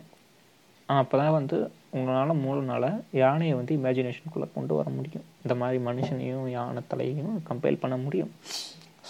அப்போ 0.94 1.14
தான் 1.20 1.36
வந்து 1.38 1.56
உங்களால் 1.96 2.40
மூளைனால் 2.44 2.88
யானையை 3.20 3.54
வந்து 3.60 3.72
இமேஜினேஷனுக்குள்ளே 3.78 4.48
கொண்டு 4.56 4.72
வர 4.78 4.88
முடியும். 4.98 5.24
இந்த 5.44 5.54
மாதிரி 5.60 5.78
மனுஷனையும் 5.88 6.46
யானை 6.56 6.82
தலையையும் 6.92 7.34
கம்பேர் 7.48 7.82
பண்ண 7.84 7.96
முடியும். 8.04 8.32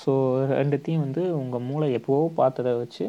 ஸோ 0.01 0.13
ரெண்டுத்தையும் 0.59 1.05
வந்து 1.07 1.23
உங்கள் 1.41 1.67
மூளை 1.69 1.89
எப்போவோ 1.99 2.27
பார்த்ததை 2.41 2.73
வச்சு 2.83 3.07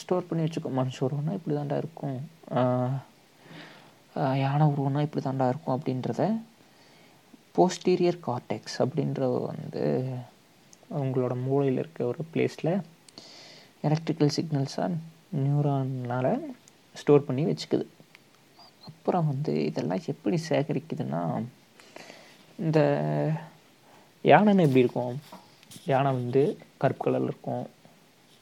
ஸ்டோர் 0.00 0.28
பண்ணி 0.28 0.44
வச்சுக்கோ 0.44 0.70
மனுஷ 0.80 0.98
உருவம்னா 1.06 1.36
இப்படி 1.38 1.54
தாண்டா 1.56 1.78
இருக்கும். 1.82 2.18
யானை 4.44 4.64
உருவம்னா 4.72 5.02
இப்படி 5.06 5.22
தாண்டா 5.26 5.46
இருக்கும் 5.52 5.76
அப்படின்றத 5.76 6.22
போஸ்டீரியர் 7.56 8.18
கார்டெக்ஸ் 8.26 8.76
அப்படின்ற 8.82 9.20
வந்து 9.50 9.82
உங்களோட 11.02 11.34
மூளையில் 11.46 11.80
இருக்க 11.82 12.00
ஒரு 12.12 12.22
பிளேஸில் 12.32 12.72
எலக்ட்ரிக்கல் 13.88 14.34
சிக்னல்ஸாக 14.36 14.98
நியூரானால் 15.44 16.32
ஸ்டோர் 17.00 17.24
பண்ணி 17.24 17.44
வச்சுக்குது. 17.44 17.86
அப்புறம் 18.88 19.26
வந்து 19.26 19.52
இதெல்லாம் 19.64 20.04
எப்படி 20.12 20.38
சேகரிக்குதுன்னா 20.48 21.22
இந்த 22.64 22.80
யானைன்னு 24.24 24.66
எப்படி 24.66 24.84
இருக்கும்? 24.84 25.14
யானை 25.92 26.10
வந்து 26.12 26.42
கருப்பு 26.82 27.04
கலரில் 27.04 27.30
இருக்கும். 27.30 27.64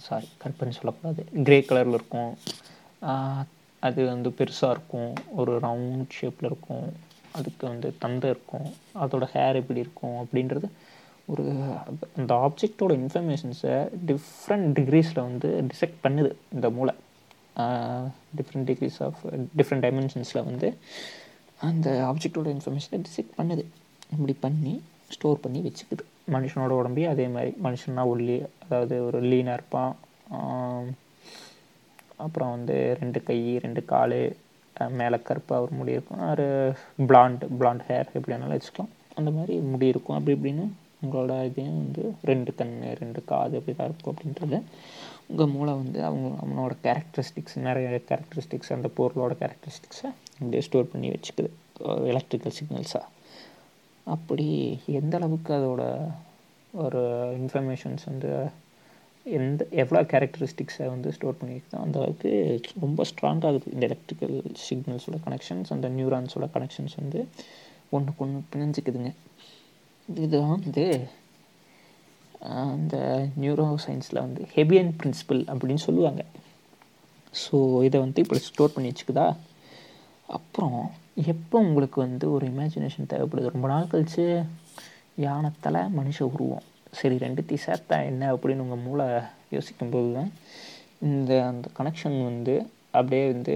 சாரி 0.06 0.28
கருப்புன்னு 0.42 0.78
சொல்லக்கூடாது. 0.78 1.22
கிரே 1.46 1.58
கலரில் 1.68 1.96
இருக்கும். 1.98 2.32
அது 3.88 4.00
வந்து 4.06 4.30
பெருசாக 4.38 4.74
இருக்கும். 4.76 5.12
ஒரு 5.40 5.52
ரவுண்ட் 5.66 6.16
ஷேப்பில் 6.20 6.48
இருக்கும். 6.50 6.86
அதுக்கு 7.38 7.64
வந்து 7.66 7.88
தந்தை 7.98 8.30
இருக்கும். 8.30 8.68
அதோட 9.02 9.24
ஹேர் 9.34 9.60
எப்படி 9.60 9.80
இருக்கும் 9.80 10.16
அப்படின்றது 10.22 10.68
ஒரு 11.32 11.44
அந்த 12.18 12.32
ஆப்ஜெக்டோட 12.46 12.92
இன்ஃபர்மேஷன்ஸை 13.02 13.76
டிஃப்ரெண்ட் 14.08 14.70
டிகிரீஸில் 14.78 15.26
வந்து 15.28 15.48
டிசெக்ட் 15.70 16.00
பண்ணுது 16.04 16.30
இந்த 16.54 16.70
மூளை. 16.70 16.94
டிஃப்ரெண்ட் 18.38 18.68
டிகிரிஸ் 18.70 19.00
ஆஃப் 19.06 19.20
டிஃப்ரெண்ட் 19.58 19.84
டைமென்ஷன்ஸில் 19.86 20.46
வந்து 20.50 20.68
அந்த 21.68 21.88
ஆப்ஜெக்டோட 22.10 22.48
இன்ஃபர்மேஷனை 22.54 22.98
டிசெக்ட் 23.06 23.34
பண்ணுது. 23.38 23.64
இப்படி 24.14 24.34
பண்ணி 24.46 24.74
ஸ்டோர் 25.16 25.42
பண்ணி 25.44 25.60
வச்சுக்குது. 25.66 26.04
மனுஷனோட 26.34 26.72
உடம்பே 26.80 27.04
அதே 27.12 27.26
மாதிரி. 27.36 27.52
மனுஷன்னா 27.64 28.02
ஒல்லி 28.12 28.36
அதாவது 28.64 28.96
ஒரு 29.06 29.20
லீனாக 29.30 29.58
இருப்பான். 29.58 29.94
அப்புறம் 32.24 32.50
வந்து 32.56 32.76
ரெண்டு 33.00 33.18
கை 33.28 33.38
ரெண்டு 33.64 33.82
கால் 33.92 34.18
மேலே 35.00 35.16
கருப்பாக 35.28 35.64
ஒரு 35.64 35.72
முடி 35.78 35.92
இருக்கும். 35.96 36.22
ஒரு 36.32 36.46
பிளாண்ட் 37.08 37.42
பிளாண்ட் 37.60 37.82
ஹேர் 37.88 38.10
எப்படி 38.16 38.34
வேணாலும் 38.34 38.58
வச்சுக்கலாம். 38.58 38.92
அந்த 39.18 39.30
மாதிரி 39.36 39.54
முடி 39.72 39.86
இருக்கும். 39.94 40.16
அப்படி 40.18 40.36
இப்படின்னு 40.38 40.64
உங்களோட 41.04 41.34
இதையும் 41.48 41.78
வந்து 41.82 42.02
ரெண்டு 42.30 42.50
கண் 42.54 42.74
ரெண்டு 43.00 43.20
காது 43.30 43.54
அப்படி 43.58 43.76
தான் 43.76 43.88
இருக்கும் 43.90 44.14
அப்படின்றது 44.14 44.58
உங்கள் 45.30 45.52
மூளை 45.54 45.72
வந்து 45.74 45.98
அவங்க 46.04 46.28
அவனோட 46.44 46.72
கேரக்டரிஸ்டிக்ஸ் 46.86 47.56
நிறைய 47.66 47.88
கேரக்டரிஸ்டிக்ஸ் 48.10 48.72
அந்த 48.76 48.88
பொருளோட 48.96 49.32
கேரக்டரிஸ்டிக்ஸை 49.42 50.08
அப்படியே 50.38 50.62
ஸ்டோர் 50.68 50.90
பண்ணி 50.92 51.08
வச்சுக்குது. 51.08 51.50
எலக்ட்ரிக்கல் 52.12 52.56
சிக்னல்ஸாக 52.58 53.06
அப்படி 54.06 54.46
எந்த 55.00 55.14
அளவுக்கு 55.18 55.52
அதோட 55.54 55.82
ஒரு 56.72 57.00
இன்ஃபர்மேஷன்ஸ் 57.38 58.04
வந்து 58.04 58.30
எந்த 59.26 59.66
எவ்வளோ 59.82 60.02
கேரக்டரிஸ்டிக்ஸை 60.12 60.86
வந்து 60.86 61.08
ஸ்டோர் 61.16 61.38
பண்ணியிருக்கோ 61.40 61.78
அந்த 61.84 61.96
அளவுக்கு 62.00 62.30
ரொம்ப 62.80 63.04
ஸ்ட்ராங்காகுது 63.10 63.72
இந்த 63.74 63.84
எலக்ட்ரிக்கல் 63.86 64.36
சிக்னல்ஸோட 64.68 65.18
கனெக்ஷன்ஸ் 65.26 65.72
அந்த 65.76 65.88
நியூரான்ஸோட 65.88 66.48
கனெக்ஷன்ஸ் 66.56 66.96
வந்து 66.96 67.20
ஒன்றுக்கு 67.90 68.24
ஒன்று 68.24 68.40
பிணைஞ்சிக்குதுங்க. 68.52 69.12
இதுதான் 70.08 70.52
வந்து 70.56 70.84
அந்த 72.40 72.96
நியூரோ 73.40 73.66
சயின்ஸில் 73.86 74.24
வந்து 74.26 74.42
ஹெபியன் 74.54 74.92
பிரின்சிபல் 75.00 75.42
அப்படின்னு 75.50 75.82
சொல்லுவாங்க. 75.86 76.22
ஸோ 77.34 77.56
இதை 77.84 78.00
வந்து 78.00 78.22
இப்படி 78.22 78.40
ஸ்டோர் 78.40 78.74
பண்ணி 78.74 78.90
வச்சுக்குதா? 78.90 79.26
அப்புறம் 80.26 80.80
எப்போ 81.24 81.56
உங்களுக்கு 81.58 82.00
வந்து 82.00 82.26
ஒரு 82.32 82.44
இமேஜினேஷன் 82.46 83.10
தேவைப்படுது? 83.12 83.54
ரொம்ப 83.54 83.68
நாள் 83.68 83.90
கழித்து 83.92 84.24
யானத்தில் 85.26 85.80
மனுஷ 85.98 86.18
உருவம். 86.34 86.66
சரி 86.92 87.16
ரெண்டுத்தையும் 87.16 87.66
சேர்த்தா 87.66 87.96
என்ன 88.10 88.32
அப்படின்னு 88.34 88.64
உங்கள் 88.66 88.84
மூளை 88.86 89.06
யோசிக்கும்போது 89.56 90.10
தான் 90.14 90.30
இந்த 91.08 91.32
அந்த 91.44 91.66
கனெக்ஷன் 91.78 92.16
வந்து 92.30 92.54
அப்படியே 92.92 93.24
வந்து 93.32 93.54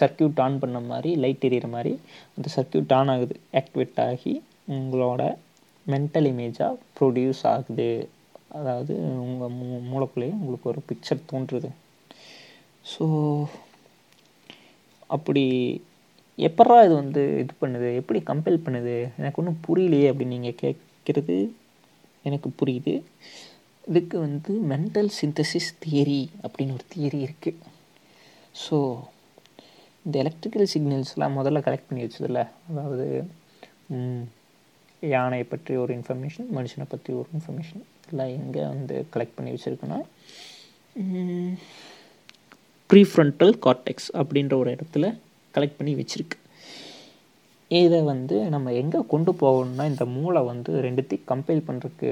சர்க்கியூட் 0.00 0.40
ஆன் 0.44 0.58
பண்ண 0.58 0.78
மாதிரி 0.80 1.10
லைட் 1.16 1.46
எரியிற 1.48 1.68
மாதிரி 1.68 1.92
அந்த 2.36 2.48
சர்க்கியூட் 2.56 2.94
ஆன் 2.98 3.10
ஆகுது. 3.14 3.34
ஆக்டிவேட் 3.60 4.00
ஆகி 4.06 4.42
உங்களோட 4.76 5.22
மென்டல் 5.92 6.28
இமேஜாக 6.32 6.80
ப்ரொடியூஸ் 6.98 7.42
ஆகுது. 7.52 7.88
அதாவது 8.58 8.94
உங்கள் 9.24 9.54
மூ 9.58 9.68
மூளைக்குள்ளேயே 9.90 10.34
உங்களுக்கு 10.40 10.70
ஒரு 10.72 10.80
பிக்சர் 10.88 11.28
தோன்றுது. 11.32 11.70
ஸோ 12.92 13.04
அப்படி 15.16 15.44
எப்பட்றா 16.38 16.76
இது 16.86 16.94
வந்து 17.02 17.22
இது 17.42 17.52
பண்ணுது? 17.62 17.88
எப்படி 18.00 18.20
கம்பேர் 18.30 18.64
பண்ணுது? 18.66 18.94
எனக்கு 19.20 19.40
ஒன்றும் 19.42 19.62
புரியலையே 19.66 20.06
அப்படின்னு 20.10 20.36
நீங்கள் 20.36 20.60
கேட்குறது 20.64 21.36
எனக்கு 22.28 22.48
புரியுது. 22.60 22.94
இதுக்கு 23.90 24.16
வந்து 24.26 24.52
மென்டல் 24.72 25.10
சிந்தசிஸ் 25.20 25.70
தியரி 25.84 26.22
அப்படின்னு 26.44 26.76
ஒரு 26.76 26.86
தியரி 26.94 27.18
இருக்குது 27.26 27.60
ஸோ 28.62 28.76
இந்த 30.06 30.14
எலக்ட்ரிக்கல் 30.22 30.70
சிக்னல்ஸ்லாம் 30.72 31.36
முதல்ல 31.38 31.60
கலெக்ட் 31.66 31.88
பண்ணி 31.88 32.04
வச்சதில்ல 32.04 32.40
அதாவது 32.70 33.06
யானையை 35.14 35.46
பற்றி 35.52 35.72
ஒரு 35.82 35.92
இன்ஃபர்மேஷன் 35.98 36.48
மனுஷனை 36.56 36.86
பற்றி 36.92 37.10
ஒரு 37.20 37.28
இன்ஃபர்மேஷன் 37.36 37.82
இதெல்லாம் 38.04 38.32
எங்கே 38.38 38.62
வந்து 38.72 38.94
கலெக்ட் 39.14 39.36
பண்ணி 39.36 39.52
வச்சுருக்குன்னா 39.54 39.98
ப்ரீஃப்ரண்டல் 42.90 43.54
கார்டெக்ஸ் 43.66 44.08
அப்படின்ற 44.20 44.54
ஒரு 44.62 44.70
இடத்துல 44.76 45.06
கலெக்ட் 45.54 45.78
பண்ணி 45.78 45.92
வச்சுருக்கு. 46.00 46.38
இதை 47.70 48.00
வந்து 48.10 48.36
நம்ம 48.54 48.72
எங்கே 48.80 49.00
கொண்டு 49.12 49.32
போகணும்னா 49.42 49.84
இந்த 49.92 50.04
மூளை 50.16 50.40
வந்து 50.50 50.72
ரெண்டுத்தையும் 50.86 51.28
கம்பேர் 51.32 51.66
பண்ணுறதுக்கு 51.68 52.10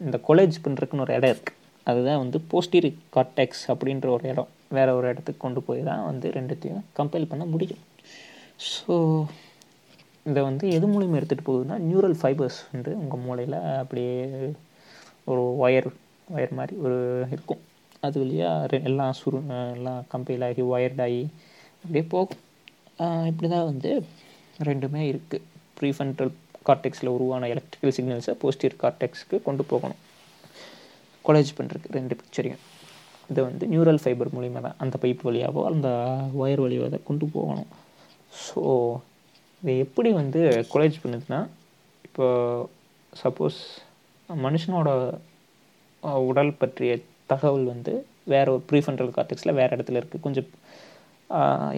இந்த 0.00 0.18
கொலேஜ் 0.28 0.56
பண்ணுறதுக்குன்னு 0.64 1.04
ஒரு 1.06 1.14
இடம் 1.18 1.32
இருக்குது 1.34 1.58
அதுதான் 1.90 2.20
வந்து 2.22 2.38
போஸ்டீரி 2.50 2.90
கார்டெக்ஸ் 3.16 3.62
அப்படின்ற 3.72 4.08
ஒரு 4.16 4.24
இடம். 4.32 4.50
வேறு 4.76 4.92
ஒரு 4.98 5.06
இடத்துக்கு 5.12 5.44
கொண்டு 5.44 5.60
போய் 5.68 5.82
தான் 5.88 6.04
வந்து 6.10 6.26
ரெண்டுத்தையும் 6.38 6.84
கம்பேர் 6.98 7.30
பண்ண 7.32 7.44
முடியும். 7.54 7.82
ஸோ 8.70 8.94
இதை 10.30 10.40
வந்து 10.48 10.64
எது 10.76 10.86
மூலியமாக 10.92 11.20
எடுத்துகிட்டு 11.20 11.48
போகுதுன்னா 11.48 11.76
நியூரல் 11.88 12.16
ஃபைபர்ஸ் 12.20 12.58
வந்து 12.72 12.90
உங்கள் 13.02 13.22
மூளையில் 13.26 13.58
அப்படியே 13.82 14.16
ஒரு 15.32 15.42
ஒயர் 15.64 15.88
ஒயர் 16.34 16.56
மாதிரி 16.58 16.74
ஒரு 16.84 16.98
இருக்கும். 17.34 17.62
அது 18.06 18.16
வழியாக 18.22 18.78
எல்லாம் 18.88 19.16
சுரு 19.20 19.40
எல்லாம் 19.76 20.00
கம்பெயில் 20.12 20.44
ஆகி 20.48 20.62
ஒயர்டாகி 20.74 21.22
அப்படியே 21.82 22.04
போகும். 22.14 22.40
இப்படி 23.30 23.48
தான் 23.54 23.68
வந்து 23.70 23.90
ரெண்டுமே 24.68 25.02
இருக்குது 25.10 25.44
ப்ரீஃபென்ட்ரல் 25.78 26.32
கார்டெக்ஸில் 26.68 27.14
உருவான 27.16 27.48
எலக்ட்ரிக்கல் 27.52 27.94
சிக்னல்ஸை 27.96 28.34
போஸ்டியர் 28.42 28.80
கார்டெக்ஸ்க்கு 28.82 29.36
கொண்டு 29.46 29.62
போகணும். 29.72 30.00
கொலேஜ் 31.24 31.56
பண்ணுறதுக்கு 31.58 31.96
ரெண்டு 31.98 32.14
பிக்சரையும் 32.20 32.62
இதை 33.30 33.40
வந்து 33.48 33.64
நியூரல் 33.72 34.02
ஃபைபர் 34.02 34.34
மூலிமா 34.36 34.60
தான் 34.66 34.78
அந்த 34.84 34.96
பைப் 35.02 35.22
வழியாவோ 35.28 35.60
அந்த 35.70 35.88
ஒயர் 36.42 36.62
வழியாக 36.64 36.90
தான் 36.94 37.08
கொண்டு 37.10 37.26
போகணும். 37.36 37.70
ஸோ 38.44 38.62
இதை 39.62 39.74
எப்படி 39.84 40.10
வந்து 40.20 40.40
கொலேஜ் 40.72 40.96
பண்ணுதுன்னா 41.02 41.40
இப்போ 42.06 42.26
சப்போஸ் 43.12 43.58
மனுஷனோட 44.28 44.88
உடல் 46.30 46.58
பற்றிய 46.62 46.92
தகவல் 47.32 47.66
வந்து 47.74 47.92
வேற 48.32 48.46
ஒரு 48.54 48.62
ப்ரீஃபென்ட்ரல் 48.70 49.12
கார்டெக்ஸில் 49.16 49.56
வேறு 49.60 49.74
இடத்துல 49.76 50.00
இருக்குது 50.00 50.24
கொஞ்சம் 50.26 50.48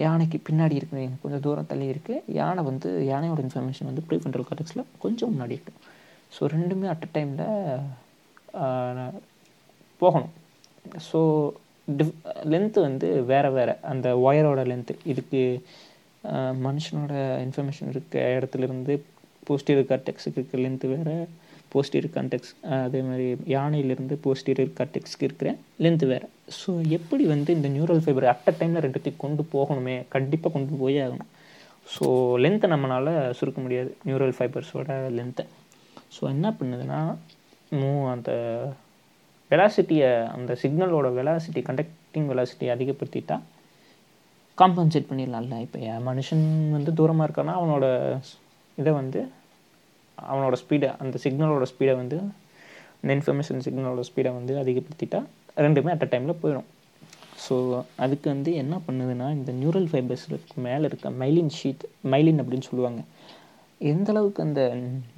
யானைக்கு 0.05 0.37
பின்னாடி 0.47 0.75
இருக்குது 0.79 1.03
கொஞ்சம் 1.23 1.43
தூரம் 1.45 1.69
தள்ளி 1.71 1.85
இருக்குது 1.93 2.23
யானை 2.39 2.61
வந்து 2.69 2.89
யானையோட 3.11 3.41
இன்ஃபர்மேஷன் 3.47 3.89
வந்து 3.91 4.05
ப்ரீஃபென்ட்ரல் 4.09 4.47
கார்டெக்ஸில் 4.49 4.89
கொஞ்சம் 5.03 5.31
முன்னாடி 5.33 5.55
இருக்குது 5.57 5.81
ஸோ 6.35 6.49
ரெண்டுமே 6.55 6.87
அட் 6.93 7.05
அ 7.07 7.09
டைமில் 7.15 7.45
போகணும். 10.01 10.31
ஸோ 11.09 11.19
டிஃப் 11.87 12.13
லென்த்து 12.51 12.79
வந்து 12.87 13.07
வேறு 13.31 13.49
வேறு. 13.57 13.73
அந்த 13.91 14.07
ஒயரோட 14.27 14.61
லென்த்து 14.71 14.93
இதுக்கு 15.11 15.41
மனுஷனோட 16.65 17.13
இன்ஃபர்மேஷன் 17.45 17.91
இருக்க 17.93 18.15
இடத்துலேருந்து 18.37 18.93
போஸ்டீரியர் 19.47 19.89
கார்டெக்ஸுக்கு 19.91 20.39
இருக்க 20.39 20.61
லென்த்து 20.63 20.89
வேறு 20.93 21.15
போஸ்டீரியர் 21.73 22.13
கான்டெக்ஸ் 22.15 22.51
அதே 22.85 22.99
மாதிரி 23.07 23.25
யானையிலேருந்து 23.55 24.15
போஸ்டீரியர் 24.25 24.75
கார்டெக்ஸ்க்கு 24.79 25.27
இருக்கிற 25.27 25.49
லென்த்து 25.83 26.05
வேறு. 26.11 26.27
ஸோ 26.59 26.71
எப்படி 26.97 27.23
வந்து 27.33 27.49
இந்த 27.57 27.69
நியூரல் 27.75 28.01
ஃபைபர் 28.05 28.27
அட் 28.31 28.49
அ 28.51 28.53
டைமில் 28.59 28.83
ரெண்டுத்தையும் 28.85 29.21
கொண்டு 29.23 29.43
போகணுமே? 29.55 29.95
கண்டிப்பாக 30.15 30.53
கொண்டு 30.55 30.79
போயே 30.83 30.99
ஆகணும். 31.05 31.31
ஸோ 31.87 32.05
லென்த்தை 32.43 32.67
நம்மளால் 32.73 33.11
சுருக்க 33.39 33.59
முடியாது 33.65 33.89
நியூரல் 34.07 34.35
ஃபைபர்ஸோட 34.37 34.89
லென்த்தை 35.17 35.45
ஸோ 36.15 36.21
என்ன 36.33 36.47
பண்ணுதுன்னா 36.59 36.99
மூ 37.79 37.89
அந்த 38.13 38.31
வெலாசிட்டியை 39.51 40.09
அந்த 40.35 40.51
சிக்னலோட 40.61 41.07
வெலாசிட்டி 41.19 41.61
கண்டக்டிங் 41.67 42.29
வெலாசிட்டி 42.31 42.67
அதிகப்படுத்திட்டா 42.75 43.37
காம்பன்சேட் 44.57 45.09
பண்ணிடலாம்ல. 45.09 45.55
இப்போ 45.65 45.77
என் 45.91 46.05
மனுஷன் 46.09 46.43
வந்து 46.75 46.91
தூரமாக 46.99 47.27
இருக்கான்னா 47.27 47.55
அவனோட 47.59 47.85
இதை 48.77 48.91
வந்து 49.01 49.19
அவனோட 50.17 50.55
ஸ்பீடை 50.61 50.89
அந்த 51.03 51.19
சிக்னலோட 51.23 51.65
ஸ்பீடை 51.71 51.93
வந்து 52.01 52.17
இந்த 53.01 53.11
இன்ஃபர்மேஷன் 53.17 53.65
சிக்னலோட 53.65 54.03
ஸ்பீடை 54.09 54.31
வந்து 54.37 54.53
அதிகப்படுத்திட்டா 54.61 55.19
ரெண்டுமே 55.65 55.91
அட் 55.93 56.05
அ 56.05 56.09
டைமில் 56.13 56.39
போயிடும். 56.43 56.69
ஸோ 57.45 57.55
அதுக்கு 58.03 58.27
வந்து 58.33 58.51
என்ன 58.61 58.75
பண்ணுதுன்னா 58.85 59.27
இந்த 59.37 59.51
நியூரல் 59.61 59.89
ஃபைபர்ஸ்க்கு 59.91 60.63
மேலே 60.67 60.85
இருக்க 60.89 61.09
மைலின் 61.21 61.51
ஷீட் 61.57 61.83
மைலின் 62.13 62.39
அப்படின்னு 62.43 62.67
சொல்லுவாங்க. 62.69 63.01
எந்த 63.81 64.09
அளவுக்கு 64.13 64.41
அந்த 64.47 64.61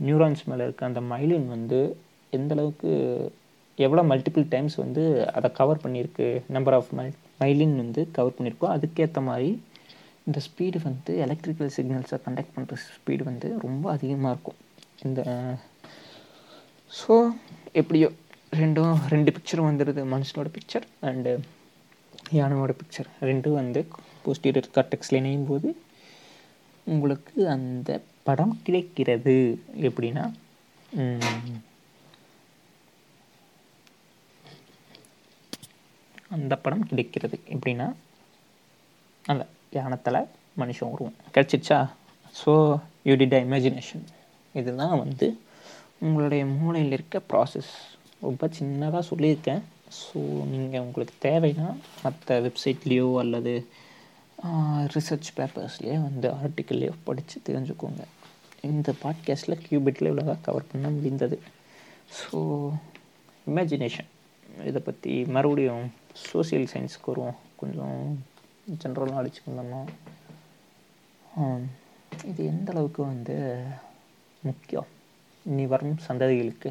நியூரான்ஸ் 0.08 0.44
மேலே 0.52 0.64
இருக்க 0.68 0.92
அந்த 0.92 1.02
மைலின் 1.14 1.48
வந்து 1.56 1.80
எந்த 2.38 2.52
அளவுக்கு 2.56 2.90
எவ்வளோ 3.86 4.04
மல்டிபிள் 4.12 4.46
டைம்ஸ் 4.54 4.76
வந்து 4.84 5.04
அதை 5.38 5.50
கவர் 5.60 5.84
பண்ணியிருக்கு 5.84 6.28
நம்பர் 6.56 6.78
ஆஃப் 6.80 6.92
மைல் 7.00 7.16
மைலின் 7.42 7.76
வந்து 7.84 8.02
கவர் 8.18 8.36
பண்ணியிருக்கோ 8.38 8.68
அதுக்கேற்ற 8.76 9.22
மாதிரி 9.30 9.50
இந்த 10.28 10.40
ஸ்பீடு 10.48 10.78
வந்து 10.88 11.12
எலக்ட்ரிக்கல் 11.26 11.74
சிக்னல்ஸை 11.76 12.18
கண்டக்ட் 12.26 12.56
பண்ணுற 12.56 12.78
ஸ்பீடு 12.96 13.24
வந்து 13.30 13.50
ரொம்ப 13.66 13.86
அதிகமாக 13.96 14.34
இருக்கும். 14.34 14.60
இந்த 15.06 15.22
ஸோ 16.92 17.16
எப்படியோ 17.82 18.10
ரெண்டும் 18.62 19.00
ரெண்டு 19.14 19.30
பிக்சரும் 19.36 19.70
வந்துடுது 19.70 20.04
மனுஷனோட 20.14 20.50
பிக்சர் 20.58 20.86
அண்டு 21.10 21.34
யானையோட 22.40 22.74
பிக்சர் 22.82 23.10
ரெண்டும் 23.30 23.58
வந்து 23.62 23.82
போஸ்டீரியர் 24.26 24.74
கார்டெக்ஸில் 24.76 25.20
இணையும் 25.22 25.48
போது 25.52 25.70
உங்களுக்கு 26.88 27.38
அந்த 27.56 27.90
படம் 28.28 28.56
கிடைக்கிறது. 28.66 29.36
எப்படின்னா 29.88 30.26
அந்த 36.36 36.54
படம் 36.56 36.88
கிடைக்கிறது. 36.88 37.40
எப்படின்னா 37.56 37.88
அந்த 39.26 39.44
யானத்தில் 39.78 40.20
மனுஷன் 40.60 40.92
உருவம். 40.94 41.18
கிடச்சிச்சா? 41.36 41.80
So 42.42 42.52
you 43.08 43.14
did 43.22 43.36
a 43.40 43.42
imagination 43.46 44.04
இதுதான் 44.56 44.98
வந்து 45.04 45.28
உங்களுடைய 46.00 46.46
மூளையில் 46.46 46.96
இருக்க 46.98 47.22
ப்ராசஸ் 47.32 47.72
ரொம்ப 48.26 48.50
சின்னதாக 48.60 49.04
சொல்லியிருக்கேன். 49.12 49.62
ஸோ 50.00 50.20
நீங்கள் 50.54 50.84
உங்களுக்கு 50.86 51.16
தேவைன்னா 51.28 51.68
மற்ற 52.04 52.40
வெப்சைட்லேயோ 52.46 53.10
அல்லது 53.20 53.54
ரிசர்ச் 54.96 55.30
பேப்பர்ஸ்லேயோ 55.38 56.00
வந்து 56.08 56.28
ஆர்டிக்கல்லையோ 56.42 56.94
படித்து 57.04 57.38
தெரிஞ்சுக்கோங்க. 57.48 58.04
இந்த 58.62 58.94
பாட்காஸ்ட்டில் 59.04 59.62
கியூபிட்டில் 59.66 60.10
இவ்வளோதான் 60.10 60.46
கவர் 60.48 60.70
பண்ண 60.72 60.90
முடிந்தது. 60.90 61.38
ஸோ 62.20 62.38
இமேஜினேஷன் 63.52 64.10
இதை 64.66 64.82
பற்றி 64.82 65.14
மறுபடியும் 65.36 65.88
சோசியல் 66.26 66.70
சயின்ஸுக்கு 66.72 67.12
வருவோம். 67.12 67.38
கொஞ்சம் 67.62 67.98
ஜென்ரல் 68.84 69.14
நாலேஜுக்கு 69.16 69.52
வந்தோம்னா 69.52 69.82
இது 72.30 72.42
எந்த 72.52 72.70
அளவுக்கு 72.74 73.02
வந்து 73.12 73.36
முக்கியம்? 74.44 74.90
இனி 75.46 75.66
வரும் 75.74 75.98
சந்ததிகளுக்கு. 76.08 76.70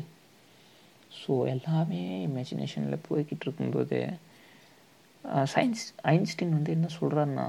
ஸோ 1.21 1.33
எல்லாமே 1.55 2.01
இமேஜினேஷனில் 2.29 3.05
போய்கிட்டு 3.09 3.45
இருக்கும்போது 3.47 3.99
சயின்ஸ் 5.53 5.85
ஐன்ஸ்டீன் 6.13 6.57
வந்து 6.57 6.75
என்ன 6.77 6.89
சொல்கிறாருன்னா 6.99 7.47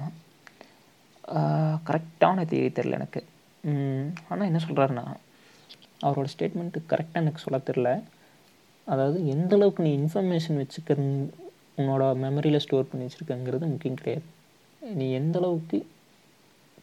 கரெக்டான 1.89 2.45
தேதி 2.51 2.69
தெரில 2.77 2.99
எனக்கு. 2.99 3.21
ஆனால் 4.31 4.49
என்ன 4.49 4.59
சொல்கிறாருன்னா 4.65 5.05
அவரோட 6.07 6.27
ஸ்டேட்மெண்ட்டு 6.33 6.87
கரெக்டாக 6.91 7.23
எனக்கு 7.23 7.43
சொல்ல 7.45 7.59
தெரில 7.69 7.89
அதாவது 8.87 9.19
எந்த 9.33 9.51
அளவுக்கு 9.57 9.85
நீ 9.85 9.91
இன்ஃபர்மேஷன் 10.01 10.59
வச்சுக்க 10.61 10.91
உன்னோட 11.81 12.03
மெமரியில் 12.25 12.63
ஸ்டோர் 12.65 12.89
பண்ணி 12.89 13.05
வச்சுருக்கங்கிறது 13.07 13.65
முக்கியம் 13.73 13.99
கிடையாது. 14.01 14.25
நீ 14.99 15.05
எந்த 15.19 15.35
அளவுக்கு 15.41 15.77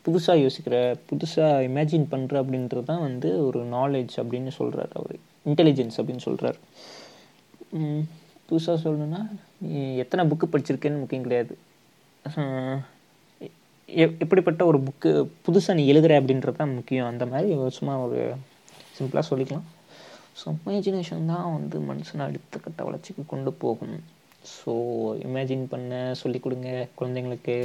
புதுசாக 0.07 0.43
யோசிக்கிற 0.45 0.77
புதுசாக 1.11 1.63
இமேஜின் 1.69 2.11
பண்ணுற 2.13 2.35
அப்படின்றது 2.43 2.89
தான் 2.91 3.05
வந்து 3.09 3.29
ஒரு 3.47 3.61
நாலேஜ் 3.77 4.15
அப்படின்னு 4.23 4.51
சொல்கிறார் 4.59 4.93
அவர். 5.01 5.19
இன்டெலிஜென்ஸ் 5.51 5.99
அப்படின்னு 6.01 6.25
சொல்கிறார் 6.29 6.59
புதுசாக 8.49 8.77
சொல்லணுன்னா 8.85 9.21
நீ 9.67 9.79
எத்தனை 10.03 10.23
புக்கு 10.31 10.47
படிச்சிருக்கேன்னு 10.53 11.03
முக்கியம் 11.03 11.27
கிடையாது. 11.27 11.55
எப்படிப்பட்ட 14.23 14.63
ஒரு 14.71 14.79
புக்கு 14.87 15.11
புதுசாக 15.47 15.77
நீ 15.79 15.85
எழுதுகிற 15.93 16.19
அப்படின்றது 16.21 16.61
தான் 16.61 16.77
முக்கியம். 16.79 17.09
அந்த 17.13 17.25
மாதிரி 17.33 17.71
சும்மா 17.79 17.95
ஒரு 18.07 18.21
சிம்பிளாக 18.99 19.25
சொல்லிக்கலாம். 19.31 19.67
ஸோ 20.41 20.47
இமேஜினேஷன் 20.59 21.31
தான் 21.33 21.49
வந்து 21.57 21.79
மனுஷனை 21.91 22.23
அடுத்த 22.29 22.61
கட்ட 22.67 22.81
வளர்ச்சிக்கு 22.89 23.25
கொண்டு 23.33 23.51
போகும். 23.65 23.97
ஸோ 24.45 24.73
இமேஜின் 25.27 25.65
பண்ண 25.73 25.91
சொல்லிக் 26.23 26.45
கொடுங்க 26.45 26.69
குழந்தைங்களுக்கு. 26.99 27.57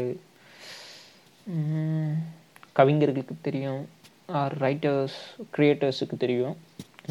கவிஞர்களுக்கு 2.80 3.36
தெரியும். 3.48 3.82
ஆர் 4.40 4.56
ரைட்டர்ஸ் 4.66 5.18
க்ரியேட்டர்ஸுக்கு 5.56 6.18
தெரியும். 6.24 6.56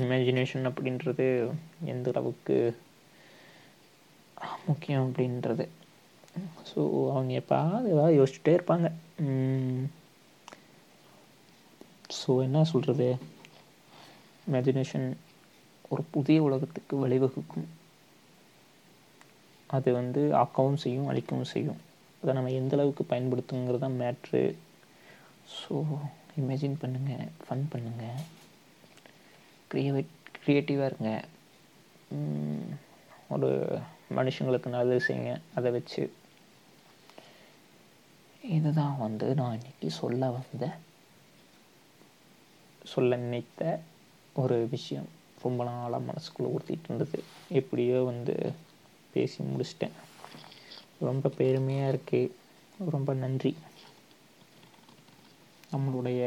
இமேஜினேஷன் 0.04 0.68
அப்படின்றது 0.70 1.26
எந்த 1.94 2.08
அளவுக்கு 2.12 2.56
முக்கியம் 4.68 5.04
அப்படின்றது. 5.04 5.64
ஸோ 6.70 6.80
அவங்க 7.12 7.32
எப்பாவது 7.40 7.88
ஏதாவது 7.94 8.18
யோசிச்சுட்டே 8.18 8.54
இருப்பாங்க. 8.56 8.88
ஸோ 12.18 12.30
என்ன 12.46 12.62
சொல்கிறது 12.72 13.08
இமேஜினேஷன் 14.46 15.06
ஒரு 15.90 16.02
புதிய 16.14 16.38
உலகத்துக்கு 16.46 16.94
வழிவகுக்கும். 17.02 17.66
அது 19.76 19.88
வந்து 20.00 20.20
ஆக்கவும் 20.42 20.80
செய்யும் 20.84 21.08
அழிக்கவும் 21.10 21.50
செய்யும். 21.54 21.80
அதை 22.22 22.30
நம்ம 22.36 22.52
எந்த 22.60 22.74
அளவுக்கு 22.76 23.04
பயன்படுத்துங்கிறது 23.12 23.82
தான் 23.84 23.98
மேட்ரு 24.02 24.42
ஸோ 25.56 25.74
இமேஜின் 26.40 26.80
பண்ணுங்கள் 26.82 27.30
ஃபன் 27.44 27.68
பண்ணுங்கள் 27.72 28.18
க்ரியேட் 29.70 30.12
க்ரியேட்டிவாக 30.44 30.90
இருங்க 30.90 31.10
ஒரு 33.34 33.48
மனுஷங்களுக்கு 34.18 34.68
நல்லது 34.76 35.06
செய்யுங்க 35.06 35.32
அதை 35.58 35.70
வச்சு. 35.76 36.02
இதுதான் 38.56 38.96
வந்து 39.04 39.26
நான் 39.40 39.56
இன்றைக்கி 39.58 39.88
சொல்ல 40.00 40.30
வந்த 40.36 40.64
சொல்ல 42.92 43.16
நினைத்த 43.24 43.62
ஒரு 44.42 44.56
விஷயம். 44.74 45.08
ரொம்ப 45.44 45.60
நாளாக 45.68 46.06
மனசுக்குள்ளே 46.10 46.52
ஊற்றிட்டு 46.54 46.88
இருந்தது. 46.88 47.18
எப்படியோ 47.60 47.98
வந்து 48.10 48.34
பேசி 49.18 49.38
முடிச்சிட்டேன். 49.52 49.96
ரொம்ப 51.08 51.28
பெருமையாக 51.40 51.92
இருக்குது 51.92 52.34
ரொம்ப 52.94 53.10
நன்றி. 53.24 53.52
நம்மளுடைய 55.74 56.22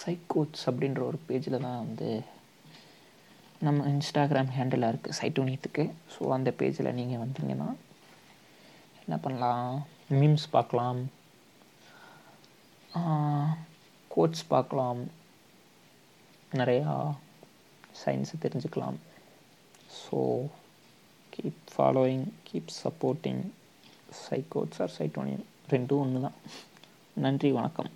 சைக்கோட்ஸ் 0.00 0.64
அப்படின்ற 0.70 1.00
ஒரு 1.10 1.18
பேஜில் 1.28 1.64
தான் 1.66 1.82
வந்து 1.84 2.08
நம்ம 3.66 3.84
இன்ஸ்டாகிராம் 3.92 4.50
ஹேண்டிலாக 4.56 4.92
இருக்குது 4.92 5.18
சைட்டோனியத்துக்கு 5.18 5.84
ஸோ 6.14 6.22
அந்த 6.36 6.50
பேஜில் 6.60 6.96
நீங்கள் 6.98 7.22
வந்தீங்கன்னா 7.22 7.68
என்ன 9.02 9.16
பண்ணலாம்? 9.24 9.70
மீம்ஸ் 10.18 10.46
பார்க்கலாம். 10.56 11.00
கோட்ஸ் 14.14 14.44
பார்க்கலாம். 14.52 15.00
நிறையா 16.60 16.92
சயின்ஸை 18.02 18.36
தெரிஞ்சுக்கலாம். 18.44 18.98
So 20.02 20.18
keep 21.36 21.62
following 21.72 22.26
keep 22.48 22.72
supporting 22.82 23.42
zygotes 24.20 24.80
or 24.80 24.94
சைட்டோனியன் 24.98 25.44
ரெண்டும் 25.70 26.02
ஒன்று 26.04 26.20
தான் 26.20 26.38
நன்றி 27.16 27.52
வணக்கம். 27.52 27.90